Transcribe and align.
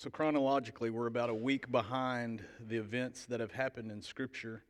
So, 0.00 0.10
chronologically, 0.10 0.90
we're 0.90 1.08
about 1.08 1.28
a 1.28 1.34
week 1.34 1.72
behind 1.72 2.44
the 2.60 2.76
events 2.76 3.24
that 3.24 3.40
have 3.40 3.50
happened 3.50 3.90
in 3.90 4.00
Scripture, 4.00 4.62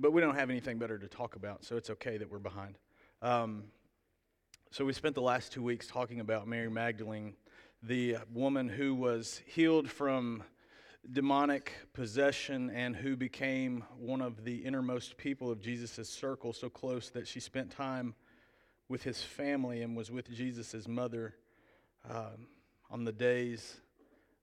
but 0.00 0.14
we 0.14 0.22
don't 0.22 0.36
have 0.36 0.48
anything 0.48 0.78
better 0.78 0.96
to 0.96 1.06
talk 1.06 1.36
about, 1.36 1.66
so 1.66 1.76
it's 1.76 1.90
okay 1.90 2.16
that 2.16 2.32
we're 2.32 2.38
behind. 2.38 2.78
Um, 3.20 3.64
so, 4.70 4.86
we 4.86 4.94
spent 4.94 5.14
the 5.16 5.20
last 5.20 5.52
two 5.52 5.62
weeks 5.62 5.86
talking 5.86 6.18
about 6.18 6.48
Mary 6.48 6.70
Magdalene, 6.70 7.34
the 7.82 8.16
woman 8.32 8.70
who 8.70 8.94
was 8.94 9.42
healed 9.44 9.90
from 9.90 10.42
demonic 11.12 11.74
possession 11.92 12.70
and 12.70 12.96
who 12.96 13.16
became 13.16 13.84
one 13.98 14.22
of 14.22 14.44
the 14.44 14.56
innermost 14.64 15.18
people 15.18 15.50
of 15.50 15.60
Jesus' 15.60 16.08
circle, 16.08 16.54
so 16.54 16.70
close 16.70 17.10
that 17.10 17.28
she 17.28 17.38
spent 17.38 17.70
time 17.70 18.14
with 18.88 19.02
his 19.02 19.20
family 19.20 19.82
and 19.82 19.94
was 19.94 20.10
with 20.10 20.30
Jesus' 20.30 20.88
mother 20.88 21.34
um, 22.08 22.46
on 22.90 23.04
the 23.04 23.12
days 23.12 23.81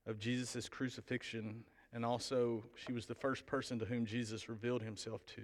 of 0.09 0.17
Jesus' 0.17 0.67
crucifixion, 0.67 1.63
and 1.93 2.03
also 2.03 2.63
she 2.75 2.91
was 2.91 3.05
the 3.05 3.13
first 3.13 3.45
person 3.45 3.77
to 3.77 3.85
whom 3.85 4.07
Jesus 4.07 4.49
revealed 4.49 4.81
himself 4.81 5.23
to 5.27 5.41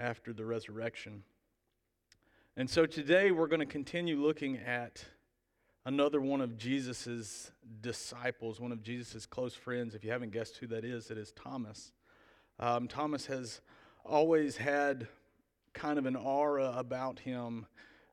after 0.00 0.32
the 0.32 0.46
resurrection. 0.46 1.22
And 2.56 2.70
so 2.70 2.86
today 2.86 3.32
we're 3.32 3.48
going 3.48 3.60
to 3.60 3.66
continue 3.66 4.16
looking 4.16 4.56
at 4.56 5.04
another 5.84 6.22
one 6.22 6.40
of 6.40 6.56
Jesus' 6.56 7.52
disciples, 7.82 8.58
one 8.58 8.72
of 8.72 8.82
Jesus' 8.82 9.26
close 9.26 9.54
friends. 9.54 9.94
If 9.94 10.04
you 10.04 10.10
haven't 10.10 10.32
guessed 10.32 10.56
who 10.56 10.66
that 10.68 10.84
is, 10.84 11.10
it 11.10 11.18
is 11.18 11.32
Thomas. 11.32 11.92
Um, 12.58 12.88
Thomas 12.88 13.26
has 13.26 13.60
always 14.06 14.56
had 14.56 15.06
kind 15.74 15.98
of 15.98 16.06
an 16.06 16.16
aura 16.16 16.72
about 16.78 17.18
him 17.18 17.66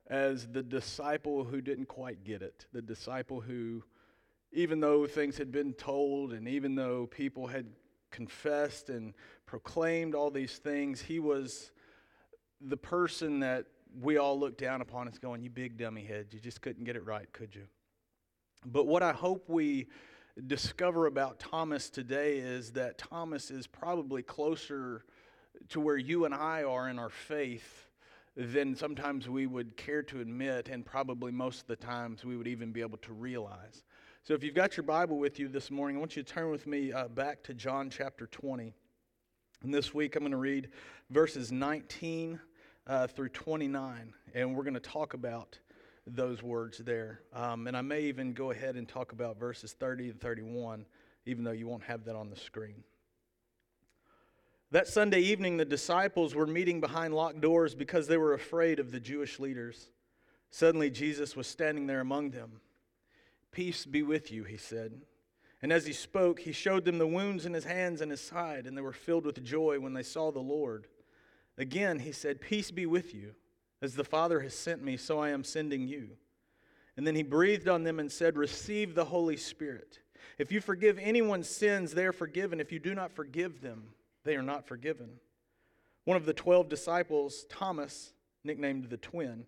as 0.08 0.46
the 0.46 0.62
disciple 0.62 1.46
who 1.46 1.62
didn't 1.62 1.86
quite 1.86 2.26
get 2.26 2.42
it, 2.42 2.66
the 2.74 2.82
disciple 2.82 3.40
who 3.40 3.82
even 4.54 4.80
though 4.80 5.06
things 5.08 5.38
had 5.38 5.52
been 5.52 5.74
told 5.74 6.34
and 6.34 6.48
even 6.48 6.76
though 6.76 7.08
people 7.08 7.48
had 7.48 7.66
confessed 8.12 8.90
and 8.90 9.14
proclaimed 9.46 10.16
all 10.16 10.30
these 10.30 10.58
things, 10.58 11.02
he 11.02 11.20
was 11.20 11.72
the 12.62 12.78
person 12.78 13.40
that 13.40 13.66
we 14.02 14.18
all 14.18 14.40
look 14.40 14.58
down 14.58 14.82
upon 14.82 15.08
as 15.08 15.18
going, 15.18 15.42
You 15.42 15.50
big 15.50 15.78
dummy 15.78 16.04
head, 16.04 16.28
you 16.32 16.40
just 16.40 16.62
couldn't 16.62 16.84
get 16.84 16.96
it 16.96 17.06
right, 17.06 17.32
could 17.34 17.54
you? 17.56 17.64
But 18.66 18.88
what 18.88 19.04
I 19.04 19.12
hope 19.12 19.50
we 19.50 19.88
discover 20.48 21.08
about 21.08 21.40
Thomas 21.40 21.90
today 21.90 22.38
is 22.38 22.72
that 22.72 22.98
Thomas 22.98 23.52
is 23.52 23.68
probably 23.68 24.24
closer 24.24 25.04
to 25.70 25.80
where 25.80 25.98
you 25.98 26.26
and 26.26 26.34
I 26.34 26.64
are 26.64 26.90
in 26.90 26.98
our 26.98 27.10
faith 27.10 27.90
than 28.36 28.76
sometimes 28.76 29.30
we 29.30 29.46
would 29.46 29.78
care 29.78 30.02
to 30.04 30.20
admit, 30.20 30.70
and 30.70 30.84
probably 30.84 31.32
most 31.32 31.62
of 31.62 31.68
the 31.68 31.76
times 31.76 32.26
we 32.26 32.36
would 32.36 32.48
even 32.48 32.72
be 32.72 32.82
able 32.82 32.98
to 33.00 33.14
realize. 33.14 33.84
So 34.26 34.34
if 34.34 34.42
you've 34.42 34.56
got 34.56 34.78
your 34.78 34.86
Bible 34.86 35.18
with 35.18 35.38
you 35.38 35.50
this 35.50 35.70
morning, 35.70 35.98
I 35.98 36.00
want 36.00 36.16
you 36.16 36.24
to 36.24 36.34
turn 36.34 36.50
with 36.50 36.66
me 36.66 36.94
uh, 36.94 37.10
back 37.10 37.44
to 37.44 37.54
John 37.54 37.90
chapter 37.90 38.26
20. 38.26 38.74
And 39.64 39.74
this 39.74 39.94
week 39.94 40.16
I'm 40.16 40.22
going 40.22 40.32
to 40.32 40.38
read 40.38 40.70
verses 41.10 41.52
19 41.52 42.40
uh, 42.88 43.08
through 43.08 43.28
29, 43.28 44.14
and 44.34 44.56
we're 44.56 44.64
going 44.64 44.76
to 44.76 44.80
talk 44.80 45.14
about 45.14 45.60
those 46.08 46.42
words 46.42 46.78
there. 46.78 47.20
Um, 47.34 47.68
and 47.68 47.76
I 47.76 47.82
may 47.82 48.04
even 48.04 48.32
go 48.32 48.52
ahead 48.52 48.78
and 48.78 48.88
talk 48.88 49.12
about 49.12 49.38
verses 49.38 49.74
30 49.74 50.12
and 50.12 50.22
31, 50.22 50.86
even 51.26 51.44
though 51.44 51.52
you 51.52 51.68
won't 51.68 51.84
have 51.84 52.06
that 52.06 52.16
on 52.16 52.30
the 52.30 52.38
screen. 52.38 52.82
That 54.72 54.88
Sunday 54.88 55.20
evening, 55.20 55.58
the 55.58 55.66
disciples 55.66 56.34
were 56.34 56.48
meeting 56.48 56.80
behind 56.80 57.14
locked 57.14 57.42
doors 57.42 57.76
because 57.76 58.08
they 58.08 58.16
were 58.18 58.34
afraid 58.34 58.80
of 58.80 58.90
the 58.90 59.02
Jewish 59.02 59.38
leaders. 59.38 59.90
Suddenly, 60.50 60.92
Jesus 60.92 61.36
was 61.36 61.46
standing 61.46 61.88
there 61.88 62.00
among 62.00 62.30
them. 62.30 62.62
Peace 63.54 63.86
be 63.86 64.04
with 64.04 64.32
you, 64.32 64.44
he 64.44 64.58
said. 64.58 65.02
And 65.62 65.72
as 65.72 65.86
he 65.86 65.94
spoke, 65.94 66.42
he 66.42 66.52
showed 66.52 66.84
them 66.84 66.98
the 66.98 67.08
wounds 67.08 67.46
in 67.46 67.54
his 67.54 67.64
hands 67.64 68.02
and 68.02 68.12
his 68.12 68.20
side, 68.20 68.66
and 68.66 68.76
they 68.76 68.82
were 68.82 68.92
filled 68.92 69.26
with 69.26 69.42
joy 69.44 69.80
when 69.80 69.94
they 69.94 70.04
saw 70.04 70.32
the 70.32 70.40
Lord. 70.40 70.88
Again, 71.58 72.00
he 72.00 72.12
said, 72.12 72.42
Peace 72.42 72.72
be 72.72 72.86
with 72.86 73.14
you. 73.14 73.36
As 73.82 73.96
the 73.96 74.04
Father 74.04 74.40
has 74.42 74.54
sent 74.54 74.84
me, 74.84 74.98
so 74.98 75.20
I 75.20 75.30
am 75.30 75.44
sending 75.44 75.88
you. 75.88 76.10
And 76.98 77.06
then 77.06 77.16
he 77.16 77.24
breathed 77.24 77.68
on 77.68 77.84
them 77.84 78.00
and 78.00 78.12
said, 78.12 78.38
Receive 78.38 78.96
the 78.96 79.06
Holy 79.06 79.38
Spirit. 79.38 80.00
If 80.38 80.52
you 80.52 80.60
forgive 80.60 80.98
anyone's 81.00 81.50
sins, 81.50 81.94
they 81.94 82.06
are 82.06 82.14
forgiven. 82.14 82.60
If 82.60 82.72
you 82.72 82.80
do 82.80 82.96
not 82.96 83.12
forgive 83.12 83.62
them, 83.62 83.90
they 84.24 84.36
are 84.36 84.44
not 84.44 84.68
forgiven. 84.68 85.20
One 86.06 86.18
of 86.18 86.26
the 86.26 86.34
twelve 86.34 86.70
disciples, 86.70 87.46
Thomas, 87.50 88.14
nicknamed 88.44 88.90
the 88.90 88.98
twin, 88.98 89.46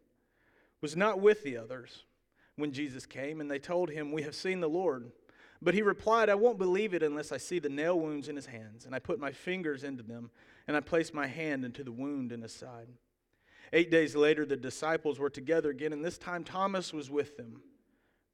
was 0.82 0.96
not 0.96 1.20
with 1.20 1.44
the 1.44 1.58
others 1.58 2.04
when 2.56 2.72
Jesus 2.72 3.06
came, 3.06 3.42
and 3.42 3.50
they 3.50 3.60
told 3.60 3.90
him, 3.90 4.12
We 4.12 4.24
have 4.24 4.36
seen 4.36 4.60
the 4.60 4.70
Lord. 4.70 5.12
But 5.62 5.74
he 5.74 5.82
replied, 5.82 6.30
I 6.30 6.36
won't 6.36 6.58
believe 6.58 6.94
it 6.94 7.04
unless 7.04 7.32
I 7.32 7.38
see 7.38 7.60
the 7.60 7.70
nail 7.70 8.00
wounds 8.00 8.28
in 8.28 8.36
his 8.36 8.46
hands, 8.46 8.86
and 8.86 8.94
I 8.94 9.00
put 9.00 9.20
my 9.20 9.32
fingers 9.32 9.84
into 9.84 10.04
them, 10.04 10.30
and 10.68 10.76
I 10.76 10.82
place 10.82 11.14
my 11.14 11.28
hand 11.28 11.66
into 11.66 11.84
the 11.84 11.92
wound 11.92 12.32
in 12.32 12.42
his 12.42 12.54
side. 12.54 12.88
Eight 13.74 13.90
days 13.90 14.16
later, 14.16 14.46
the 14.46 14.58
disciples 14.58 15.18
were 15.18 15.30
together 15.30 15.70
again, 15.70 15.94
and 15.94 16.04
this 16.04 16.18
time 16.18 16.44
Thomas 16.44 16.94
was 16.94 17.10
with 17.10 17.38
them. 17.38 17.62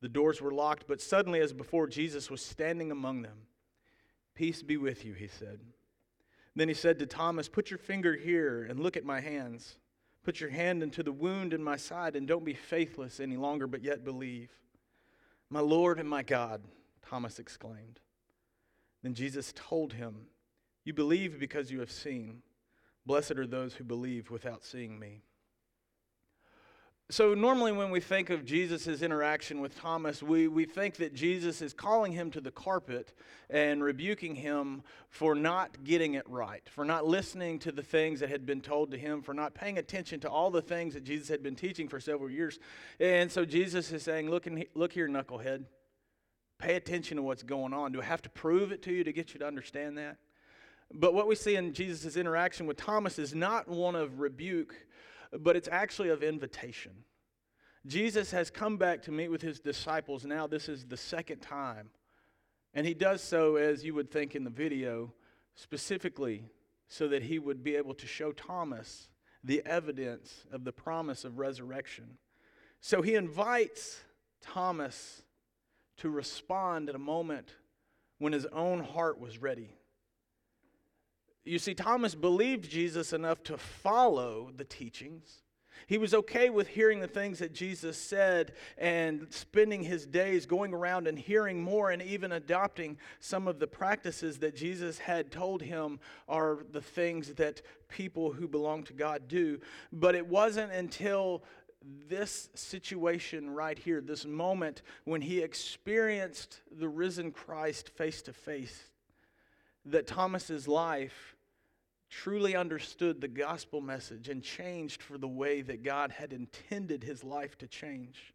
The 0.02 0.10
doors 0.10 0.42
were 0.42 0.52
locked, 0.52 0.86
but 0.88 1.00
suddenly, 1.00 1.40
as 1.40 1.54
before, 1.54 1.88
Jesus 1.88 2.30
was 2.30 2.44
standing 2.44 2.92
among 2.92 3.22
them. 3.22 3.38
Peace 4.36 4.64
be 4.64 4.78
with 4.78 5.06
you, 5.06 5.14
he 5.14 5.28
said. 5.28 5.60
Then 6.56 6.68
he 6.68 6.74
said 6.74 7.00
to 7.00 7.06
Thomas, 7.06 7.48
Put 7.48 7.70
your 7.70 7.78
finger 7.78 8.16
here 8.16 8.64
and 8.64 8.80
look 8.80 8.98
at 8.98 9.06
my 9.06 9.22
hands. 9.22 9.78
Put 10.24 10.40
your 10.40 10.52
hand 10.52 10.84
into 10.84 11.02
the 11.02 11.12
wound 11.12 11.54
in 11.54 11.64
my 11.64 11.78
side 11.78 12.16
and 12.16 12.28
don't 12.28 12.46
be 12.46 12.54
faithless 12.54 13.20
any 13.20 13.38
longer, 13.38 13.68
but 13.68 13.84
yet 13.84 14.04
believe. 14.04 14.52
My 15.50 15.60
Lord 15.60 16.00
and 16.00 16.08
my 16.08 16.22
God, 16.24 16.62
Thomas 17.02 17.40
exclaimed. 17.40 18.00
Then 19.02 19.14
Jesus 19.14 19.52
told 19.56 19.94
him, 19.94 20.28
You 20.84 20.94
believe 20.94 21.40
because 21.40 21.72
you 21.72 21.80
have 21.80 21.92
seen. 21.92 22.44
Blessed 23.06 23.32
are 23.32 23.48
those 23.48 23.74
who 23.74 23.84
believe 23.84 24.30
without 24.30 24.64
seeing 24.64 25.00
me. 25.00 25.24
So, 27.12 27.34
normally, 27.34 27.74
when 27.74 27.92
we 27.92 28.00
think 28.00 28.30
of 28.30 28.46
Jesus' 28.46 29.02
interaction 29.02 29.60
with 29.60 29.78
Thomas, 29.78 30.24
we, 30.24 30.48
we 30.48 30.64
think 30.64 30.96
that 30.96 31.14
Jesus 31.14 31.62
is 31.62 31.74
calling 31.74 32.14
him 32.14 32.32
to 32.32 32.40
the 32.40 32.52
carpet 32.52 33.12
and 33.50 33.84
rebuking 33.84 34.34
him 34.34 34.82
for 35.10 35.36
not 35.36 35.84
getting 35.84 36.14
it 36.14 36.24
right, 36.30 36.64
for 36.70 36.86
not 36.86 37.06
listening 37.06 37.60
to 37.60 37.74
the 37.74 37.84
things 37.84 38.22
that 38.22 38.30
had 38.30 38.46
been 38.46 38.62
told 38.62 38.92
to 38.92 38.98
him, 38.98 39.22
for 39.22 39.34
not 39.34 39.54
paying 39.54 39.78
attention 39.78 40.22
to 40.22 40.30
all 40.30 40.50
the 40.52 40.62
things 40.62 40.94
that 40.94 41.04
Jesus 41.04 41.28
had 41.28 41.44
been 41.44 41.54
teaching 41.54 41.90
for 41.90 42.00
several 42.00 42.30
years. 42.30 42.60
And 42.98 43.30
so, 43.30 43.44
Jesus 43.44 43.92
is 43.92 44.04
saying, 44.04 44.30
Look, 44.30 44.48
in, 44.48 44.64
look 44.74 44.94
here, 44.94 45.10
knucklehead. 45.10 45.66
Pay 46.60 46.76
attention 46.76 47.18
to 47.18 47.24
what's 47.24 47.44
going 47.44 47.74
on. 47.74 47.92
Do 47.92 48.00
I 48.00 48.06
have 48.06 48.22
to 48.22 48.30
prove 48.30 48.72
it 48.72 48.82
to 48.84 48.94
you 48.94 49.04
to 49.04 49.12
get 49.12 49.34
you 49.34 49.40
to 49.42 49.46
understand 49.46 49.98
that? 49.98 50.16
But 50.94 51.14
what 51.14 51.28
we 51.28 51.36
see 51.36 51.58
in 51.58 51.74
Jesus' 51.74 52.16
interaction 52.16 52.68
with 52.68 52.78
Thomas 52.78 53.20
is 53.20 53.36
not 53.36 53.68
one 53.68 53.96
of 53.96 54.22
rebuke 54.22 54.76
but 55.40 55.56
it's 55.56 55.70
actually 55.72 56.10
of 56.10 56.24
invitation. 56.24 56.92
Jesus 57.86 58.32
has 58.32 58.50
come 58.50 58.78
back 58.78 59.02
to 59.04 59.12
meet 59.12 59.30
with 59.30 59.42
his 59.42 59.60
disciples. 59.60 60.26
Now, 60.26 60.46
this 60.48 60.70
is 60.70 60.86
the 60.86 60.98
second 60.98 61.40
time. 61.40 61.90
And 62.74 62.86
he 62.86 62.94
does 62.94 63.22
so, 63.22 63.56
as 63.56 63.84
you 63.84 63.94
would 63.96 64.12
think 64.12 64.36
in 64.36 64.44
the 64.44 64.50
video, 64.50 65.14
specifically 65.56 66.46
so 66.88 67.08
that 67.08 67.24
he 67.24 67.40
would 67.40 67.64
be 67.64 67.76
able 67.76 67.94
to 67.96 68.08
show 68.08 68.32
Thomas 68.32 69.10
the 69.44 69.62
evidence 69.66 70.46
of 70.52 70.64
the 70.64 70.72
promise 70.72 71.26
of 71.26 71.40
resurrection. 71.40 72.18
So 72.80 73.02
he 73.02 73.16
invites 73.16 74.02
Thomas 74.42 75.24
to 75.98 76.10
respond 76.10 76.90
at 76.90 76.96
a 76.96 77.00
moment 77.00 77.56
when 78.20 78.34
his 78.34 78.46
own 78.48 78.84
heart 78.84 79.20
was 79.20 79.42
ready. 79.42 79.76
You 81.44 81.60
see, 81.60 81.74
Thomas 81.74 82.14
believed 82.14 82.70
Jesus 82.70 83.14
enough 83.14 83.44
to 83.44 83.58
follow 83.58 84.52
the 84.56 84.64
teachings. 84.64 85.42
He 85.88 85.98
was 85.98 86.14
okay 86.14 86.50
with 86.50 86.68
hearing 86.68 87.00
the 87.00 87.08
things 87.08 87.40
that 87.40 87.54
Jesus 87.54 87.98
said 87.98 88.54
and 88.78 89.28
spending 89.30 89.84
his 89.84 90.06
days 90.06 90.46
going 90.46 90.74
around 90.74 91.08
and 91.08 91.18
hearing 91.18 91.62
more 91.62 91.92
and 91.92 92.02
even 92.02 92.32
adopting 92.32 92.98
some 93.20 93.48
of 93.48 93.60
the 93.60 93.68
practices 93.68 94.38
that 94.40 94.56
Jesus 94.56 95.00
had 95.00 95.32
told 95.32 95.62
him 95.62 96.00
are 96.28 96.60
the 96.72 96.82
things 96.82 97.34
that 97.34 97.62
people 97.90 98.32
who 98.32 98.48
belong 98.48 98.84
to 98.84 98.94
God 98.94 99.28
do. 99.28 99.60
But 99.92 100.16
it 100.16 100.26
wasn't 100.26 100.72
until 100.72 101.44
this 102.08 102.50
situation 102.54 103.50
right 103.50 103.78
here, 103.78 104.02
this 104.02 104.26
moment 104.26 104.84
when 105.06 105.22
he 105.22 105.42
experienced 105.42 106.62
the 106.72 106.88
risen 106.88 107.32
Christ 107.32 107.90
face 107.90 108.22
to 108.24 108.34
face, 108.34 108.84
that 109.86 110.06
Thomas's 110.06 110.68
life 110.68 111.36
truly 112.12 112.56
understood 112.56 113.22
the 113.22 113.28
gospel 113.28 113.80
message 113.82 114.28
and 114.30 114.44
changed 114.44 115.02
for 115.02 115.18
the 115.18 115.28
way 115.28 115.62
that 115.62 115.82
God 115.82 116.12
had 116.12 116.34
intended 116.34 117.04
his 117.04 117.24
life 117.24 117.58
to 117.60 117.68
change. 117.68 118.34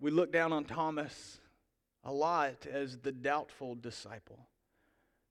We 0.00 0.12
look 0.12 0.32
down 0.32 0.52
on 0.52 0.64
Thomas 0.64 1.40
a 2.04 2.12
lot 2.12 2.66
as 2.66 2.98
the 2.98 3.12
doubtful 3.12 3.74
disciple, 3.74 4.38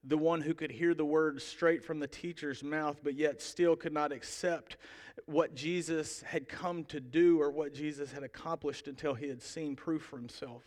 the 0.04 0.18
one 0.18 0.42
who 0.42 0.54
could 0.54 0.72
hear 0.72 0.94
the 0.94 1.06
words 1.06 1.44
straight 1.44 1.84
from 1.84 2.00
the 2.00 2.08
teacher's 2.08 2.62
mouth, 2.62 3.00
but 3.04 3.16
yet 3.16 3.42
still 3.42 3.78
could 3.78 3.94
not 3.94 4.12
accept 4.12 4.76
what 5.26 5.56
Jesus 5.56 6.22
had 6.24 6.50
come 6.50 6.84
to 6.86 7.00
do 7.00 7.42
or 7.42 7.52
what 7.52 7.74
Jesus 7.74 8.12
had 8.12 8.24
accomplished 8.24 8.88
until 8.88 9.14
he 9.14 9.30
had 9.30 9.42
seen 9.42 9.76
proof 9.76 10.02
for 10.02 10.18
himself. 10.18 10.64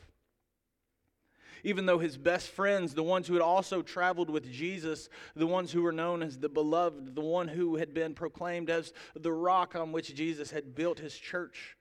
Even 1.66 1.84
though 1.84 1.98
his 1.98 2.16
best 2.16 2.50
friends, 2.50 2.94
the 2.94 3.02
ones 3.02 3.26
who 3.26 3.34
had 3.34 3.42
also 3.42 3.82
traveled 3.82 4.30
with 4.30 4.48
Jesus, 4.52 5.08
the 5.34 5.48
ones 5.48 5.72
who 5.72 5.82
were 5.82 5.90
known 5.90 6.22
as 6.22 6.38
the 6.38 6.48
beloved, 6.48 7.16
the 7.16 7.20
one 7.20 7.48
who 7.48 7.74
had 7.74 7.92
been 7.92 8.14
proclaimed 8.14 8.70
as 8.70 8.92
the 9.16 9.32
rock 9.32 9.74
on 9.74 9.90
which 9.90 10.14
Jesus 10.14 10.52
had 10.52 10.76
built 10.76 11.00
his 11.00 11.18
church, 11.18 11.76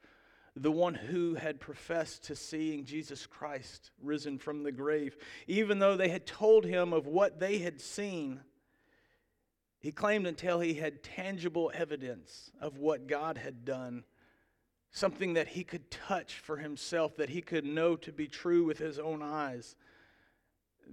the 0.56 0.72
one 0.72 0.96
who 0.96 1.36
had 1.36 1.60
professed 1.60 2.24
to 2.24 2.36
seeing 2.36 2.84
Jesus 2.84 3.28
Christ 3.28 3.92
risen 4.02 4.40
from 4.40 4.64
the 4.64 4.72
grave, 4.72 5.18
even 5.46 5.78
though 5.78 5.96
they 5.96 6.10
had 6.10 6.26
told 6.26 6.66
him 6.66 6.92
of 6.92 7.06
what 7.06 7.40
they 7.40 7.60
had 7.60 7.80
seen, 7.80 8.40
he 9.82 9.92
claimed 9.92 10.26
until 10.26 10.62
he 10.62 10.74
had 10.74 11.04
tangible 11.04 11.72
evidence 11.76 12.50
of 12.60 12.80
what 12.80 13.06
God 13.06 13.38
had 13.38 13.66
done 13.66 14.04
something 14.96 15.34
that 15.34 15.50
he 15.50 15.66
could 15.66 15.92
touch 15.92 16.36
for 16.36 16.56
himself, 16.56 17.18
that 17.18 17.30
he 17.30 17.42
could 17.42 17.66
know 17.66 17.98
to 17.98 18.14
be 18.14 18.28
true 18.28 18.64
with 18.64 18.78
his 18.78 18.98
own 18.98 19.22
eyes, 19.22 19.76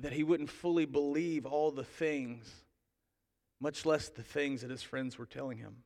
that 0.00 0.12
he 0.12 0.24
wouldn't 0.24 0.50
fully 0.50 0.84
believe 0.84 1.46
all 1.46 1.70
the 1.70 1.84
things, 1.84 2.52
much 3.60 3.86
less 3.86 4.08
the 4.08 4.24
things 4.24 4.62
that 4.62 4.72
his 4.72 4.82
friends 4.82 5.18
were 5.18 5.26
telling 5.26 5.58
him. 5.58 5.76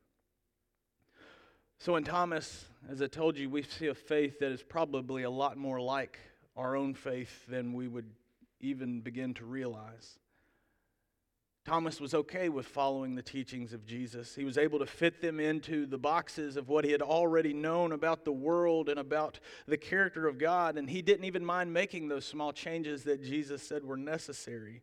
So 1.78 1.96
in 1.96 2.04
Thomas, 2.04 2.64
as 2.88 3.02
I 3.02 3.06
told 3.06 3.36
you, 3.36 3.50
we 3.50 3.62
see 3.62 3.88
a 3.88 3.94
faith 3.94 4.38
that 4.38 4.50
is 4.50 4.62
probably 4.62 5.24
a 5.24 5.30
lot 5.30 5.58
more 5.58 5.78
like 5.78 6.18
our 6.56 6.74
own 6.74 6.94
faith 6.94 7.44
than 7.46 7.74
we 7.74 7.86
would 7.86 8.10
even 8.60 9.02
begin 9.02 9.34
to 9.34 9.44
realize. 9.44 10.18
Thomas 11.66 12.00
was 12.00 12.14
okay 12.14 12.48
with 12.48 12.64
following 12.64 13.16
the 13.16 13.22
teachings 13.22 13.72
of 13.72 13.84
Jesus. 13.84 14.36
He 14.36 14.44
was 14.44 14.56
able 14.56 14.78
to 14.78 14.86
fit 14.86 15.20
them 15.20 15.40
into 15.40 15.84
the 15.84 15.98
boxes 15.98 16.56
of 16.56 16.68
what 16.68 16.84
he 16.84 16.92
had 16.92 17.02
already 17.02 17.52
known 17.52 17.90
about 17.90 18.24
the 18.24 18.30
world 18.30 18.88
and 18.88 19.00
about 19.00 19.40
the 19.66 19.76
character 19.76 20.28
of 20.28 20.38
God, 20.38 20.78
and 20.78 20.88
he 20.88 21.02
didn't 21.02 21.24
even 21.24 21.44
mind 21.44 21.72
making 21.72 22.06
those 22.06 22.24
small 22.24 22.52
changes 22.52 23.02
that 23.02 23.20
Jesus 23.20 23.64
said 23.64 23.82
were 23.82 23.96
necessary. 23.96 24.80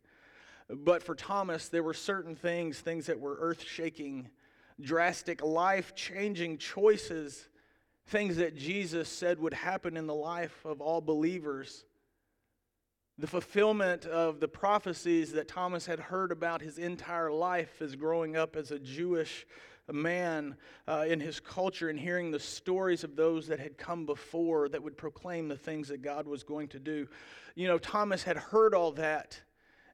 But 0.68 1.02
for 1.02 1.14
Thomas, 1.14 1.70
there 1.70 1.82
were 1.82 1.94
certain 1.94 2.36
things, 2.36 2.80
things 2.80 3.06
that 3.06 3.18
were 3.18 3.38
earth 3.40 3.62
shaking, 3.62 4.28
drastic, 4.78 5.42
life 5.42 5.94
changing 5.94 6.58
choices, 6.58 7.48
things 8.08 8.36
that 8.36 8.56
Jesus 8.56 9.08
said 9.08 9.40
would 9.40 9.54
happen 9.54 9.96
in 9.96 10.06
the 10.06 10.14
life 10.14 10.66
of 10.66 10.82
all 10.82 11.00
believers 11.00 11.86
the 13.18 13.26
fulfillment 13.26 14.06
of 14.06 14.40
the 14.40 14.48
prophecies 14.48 15.32
that 15.32 15.46
Thomas 15.46 15.86
had 15.86 16.00
heard 16.00 16.32
about 16.32 16.60
his 16.60 16.78
entire 16.78 17.30
life 17.30 17.80
as 17.80 17.94
growing 17.94 18.36
up 18.36 18.56
as 18.56 18.70
a 18.70 18.78
Jewish 18.78 19.46
man 19.92 20.56
uh, 20.88 21.04
in 21.06 21.20
his 21.20 21.38
culture 21.38 21.90
and 21.90 21.98
hearing 21.98 22.30
the 22.30 22.40
stories 22.40 23.04
of 23.04 23.16
those 23.16 23.46
that 23.46 23.60
had 23.60 23.76
come 23.78 24.06
before 24.06 24.68
that 24.68 24.82
would 24.82 24.96
proclaim 24.96 25.48
the 25.48 25.56
things 25.56 25.88
that 25.88 26.02
God 26.02 26.26
was 26.26 26.42
going 26.42 26.68
to 26.68 26.80
do. 26.80 27.06
You 27.54 27.68
know, 27.68 27.78
Thomas 27.78 28.22
had 28.22 28.36
heard 28.36 28.74
all 28.74 28.92
that, 28.92 29.40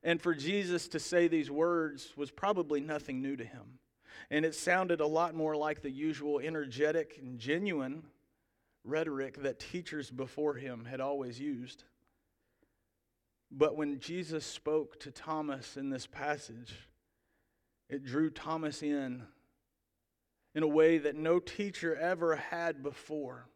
and 0.02 0.20
for 0.20 0.34
Jesus 0.34 0.88
to 0.88 0.98
say 0.98 1.28
these 1.28 1.50
words 1.50 2.12
was 2.16 2.30
probably 2.30 2.80
nothing 2.80 3.20
new 3.20 3.36
to 3.36 3.44
him. 3.44 3.78
And 4.30 4.44
it 4.44 4.54
sounded 4.54 5.00
a 5.00 5.06
lot 5.06 5.34
more 5.34 5.56
like 5.56 5.82
the 5.82 5.90
usual 5.90 6.38
energetic 6.38 7.18
and 7.20 7.38
genuine 7.38 8.04
rhetoric 8.84 9.42
that 9.42 9.58
teachers 9.58 10.10
before 10.10 10.54
him 10.54 10.84
had 10.84 11.00
always 11.00 11.38
used. 11.38 11.84
But 13.50 13.76
when 13.76 13.98
Jesus 13.98 14.46
spoke 14.46 15.00
to 15.00 15.10
Thomas 15.10 15.76
in 15.76 15.90
this 15.90 16.06
passage, 16.06 16.74
it 17.88 18.04
drew 18.04 18.30
Thomas 18.30 18.82
in 18.82 19.24
in 20.54 20.62
a 20.62 20.68
way 20.68 20.98
that 20.98 21.16
no 21.16 21.38
teacher 21.38 21.94
ever 21.96 22.36
had 22.36 22.82
before. 22.82 23.46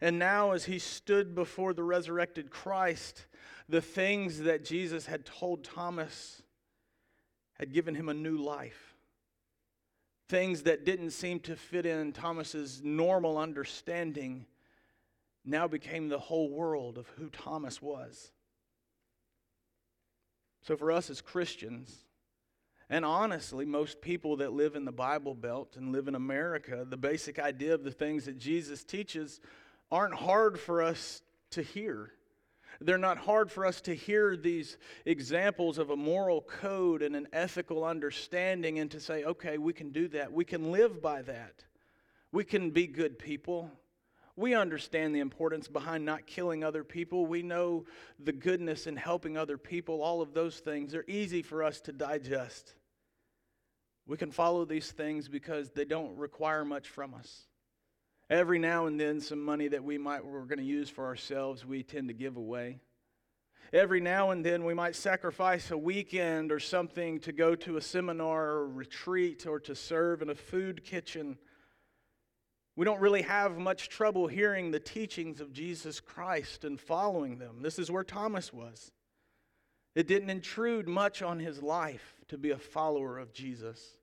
And 0.00 0.18
now, 0.18 0.52
as 0.52 0.64
he 0.64 0.78
stood 0.78 1.34
before 1.34 1.74
the 1.74 1.82
resurrected 1.82 2.50
Christ, 2.50 3.26
the 3.68 3.82
things 3.82 4.40
that 4.40 4.64
Jesus 4.64 5.06
had 5.06 5.24
told 5.24 5.62
Thomas 5.62 6.42
had 7.54 7.72
given 7.72 7.94
him 7.94 8.08
a 8.08 8.14
new 8.14 8.38
life. 8.38 8.96
Things 10.28 10.62
that 10.62 10.84
didn't 10.84 11.10
seem 11.10 11.40
to 11.40 11.54
fit 11.54 11.84
in 11.84 12.12
Thomas's 12.12 12.80
normal 12.82 13.36
understanding 13.36 14.46
now 15.44 15.68
became 15.68 16.08
the 16.08 16.18
whole 16.18 16.50
world 16.50 16.96
of 16.96 17.08
who 17.18 17.28
Thomas 17.28 17.82
was. 17.82 18.32
So, 20.62 20.76
for 20.76 20.92
us 20.92 21.10
as 21.10 21.20
Christians, 21.20 22.04
and 22.88 23.04
honestly, 23.04 23.64
most 23.64 24.00
people 24.00 24.36
that 24.36 24.52
live 24.52 24.76
in 24.76 24.84
the 24.84 24.92
Bible 24.92 25.34
Belt 25.34 25.76
and 25.76 25.92
live 25.92 26.08
in 26.08 26.14
America, 26.14 26.86
the 26.88 26.96
basic 26.96 27.38
idea 27.38 27.74
of 27.74 27.84
the 27.84 27.90
things 27.90 28.26
that 28.26 28.38
Jesus 28.38 28.84
teaches 28.84 29.40
aren't 29.90 30.14
hard 30.14 30.60
for 30.60 30.82
us 30.82 31.22
to 31.50 31.62
hear. 31.62 32.12
They're 32.80 32.98
not 32.98 33.18
hard 33.18 33.50
for 33.50 33.66
us 33.66 33.80
to 33.82 33.94
hear 33.94 34.36
these 34.36 34.76
examples 35.04 35.78
of 35.78 35.90
a 35.90 35.96
moral 35.96 36.42
code 36.42 37.02
and 37.02 37.14
an 37.14 37.28
ethical 37.32 37.84
understanding 37.84 38.78
and 38.78 38.90
to 38.90 39.00
say, 39.00 39.24
okay, 39.24 39.58
we 39.58 39.72
can 39.72 39.90
do 39.90 40.08
that. 40.08 40.32
We 40.32 40.44
can 40.44 40.72
live 40.72 41.00
by 41.00 41.22
that. 41.22 41.64
We 42.32 42.44
can 42.44 42.70
be 42.70 42.86
good 42.86 43.18
people. 43.18 43.70
We 44.36 44.54
understand 44.54 45.14
the 45.14 45.20
importance 45.20 45.68
behind 45.68 46.04
not 46.04 46.26
killing 46.26 46.64
other 46.64 46.84
people. 46.84 47.26
We 47.26 47.42
know 47.42 47.84
the 48.18 48.32
goodness 48.32 48.86
in 48.86 48.96
helping 48.96 49.36
other 49.36 49.58
people. 49.58 50.02
All 50.02 50.22
of 50.22 50.32
those 50.32 50.58
things 50.58 50.94
are 50.94 51.04
easy 51.06 51.42
for 51.42 51.62
us 51.62 51.80
to 51.82 51.92
digest. 51.92 52.74
We 54.06 54.16
can 54.16 54.30
follow 54.30 54.64
these 54.64 54.90
things 54.90 55.28
because 55.28 55.70
they 55.70 55.84
don't 55.84 56.16
require 56.16 56.64
much 56.64 56.88
from 56.88 57.14
us. 57.14 57.46
Every 58.30 58.58
now 58.58 58.86
and 58.86 58.98
then, 58.98 59.20
some 59.20 59.44
money 59.44 59.68
that 59.68 59.84
we 59.84 59.98
might 59.98 60.24
we're 60.24 60.44
going 60.44 60.58
to 60.58 60.64
use 60.64 60.88
for 60.88 61.04
ourselves, 61.04 61.66
we 61.66 61.82
tend 61.82 62.08
to 62.08 62.14
give 62.14 62.36
away. 62.38 62.80
Every 63.72 64.00
now 64.00 64.30
and 64.30 64.44
then, 64.44 64.64
we 64.64 64.72
might 64.72 64.96
sacrifice 64.96 65.70
a 65.70 65.76
weekend 65.76 66.50
or 66.50 66.58
something 66.58 67.20
to 67.20 67.32
go 67.32 67.54
to 67.56 67.76
a 67.76 67.82
seminar 67.82 68.48
or 68.48 68.68
retreat 68.68 69.46
or 69.46 69.60
to 69.60 69.74
serve 69.74 70.22
in 70.22 70.30
a 70.30 70.34
food 70.34 70.82
kitchen. 70.84 71.36
We 72.74 72.84
don't 72.84 73.00
really 73.00 73.22
have 73.22 73.58
much 73.58 73.88
trouble 73.88 74.26
hearing 74.26 74.70
the 74.70 74.80
teachings 74.80 75.40
of 75.40 75.52
Jesus 75.52 76.00
Christ 76.00 76.64
and 76.64 76.80
following 76.80 77.38
them. 77.38 77.60
This 77.60 77.78
is 77.78 77.90
where 77.90 78.04
Thomas 78.04 78.52
was. 78.52 78.90
It 79.94 80.06
didn't 80.06 80.30
intrude 80.30 80.88
much 80.88 81.20
on 81.20 81.38
his 81.38 81.62
life 81.62 82.16
to 82.28 82.38
be 82.38 82.50
a 82.50 82.58
follower 82.58 83.18
of 83.18 83.32
Jesus. 83.34 83.98